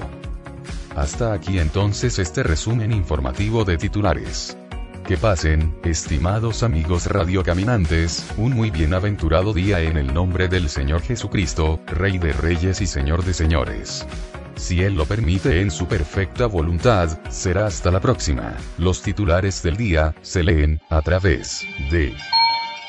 Hasta 0.96 1.32
aquí 1.34 1.60
entonces 1.60 2.18
este 2.18 2.42
resumen 2.42 2.92
informativo 2.92 3.66
de 3.66 3.78
titulares. 3.78 4.58
Que 5.06 5.18
pasen, 5.18 5.76
estimados 5.84 6.64
amigos 6.64 7.06
radiocaminantes, 7.06 8.26
un 8.38 8.54
muy 8.54 8.72
bienaventurado 8.72 9.54
día 9.54 9.82
en 9.82 9.98
el 9.98 10.12
nombre 10.12 10.48
del 10.48 10.70
Señor 10.70 11.02
Jesucristo, 11.02 11.80
Rey 11.86 12.18
de 12.18 12.34
Reyes 12.34 12.82
y 12.82 12.88
Señor 12.88 13.24
de 13.24 13.34
Señores. 13.34 14.08
Si 14.56 14.82
Él 14.82 14.96
lo 14.96 15.06
permite 15.06 15.62
en 15.62 15.70
su 15.70 15.88
perfecta 15.88 16.48
voluntad, 16.48 17.20
será 17.30 17.68
hasta 17.68 17.92
la 17.92 18.00
próxima. 18.00 18.56
Los 18.78 19.02
titulares 19.02 19.62
del 19.62 19.78
día 19.78 20.16
se 20.22 20.42
leen 20.42 20.80
a 20.90 21.02
través 21.02 21.62
de 21.92 22.16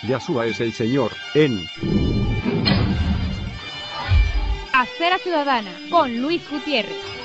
Yahshua 0.07 0.47
es 0.47 0.61
el 0.61 0.73
Señor, 0.73 1.13
en 1.35 1.67
Acera 4.73 5.19
Ciudadana. 5.19 5.71
Con 5.91 6.21
Luis 6.21 6.43
Gutiérrez. 6.51 7.24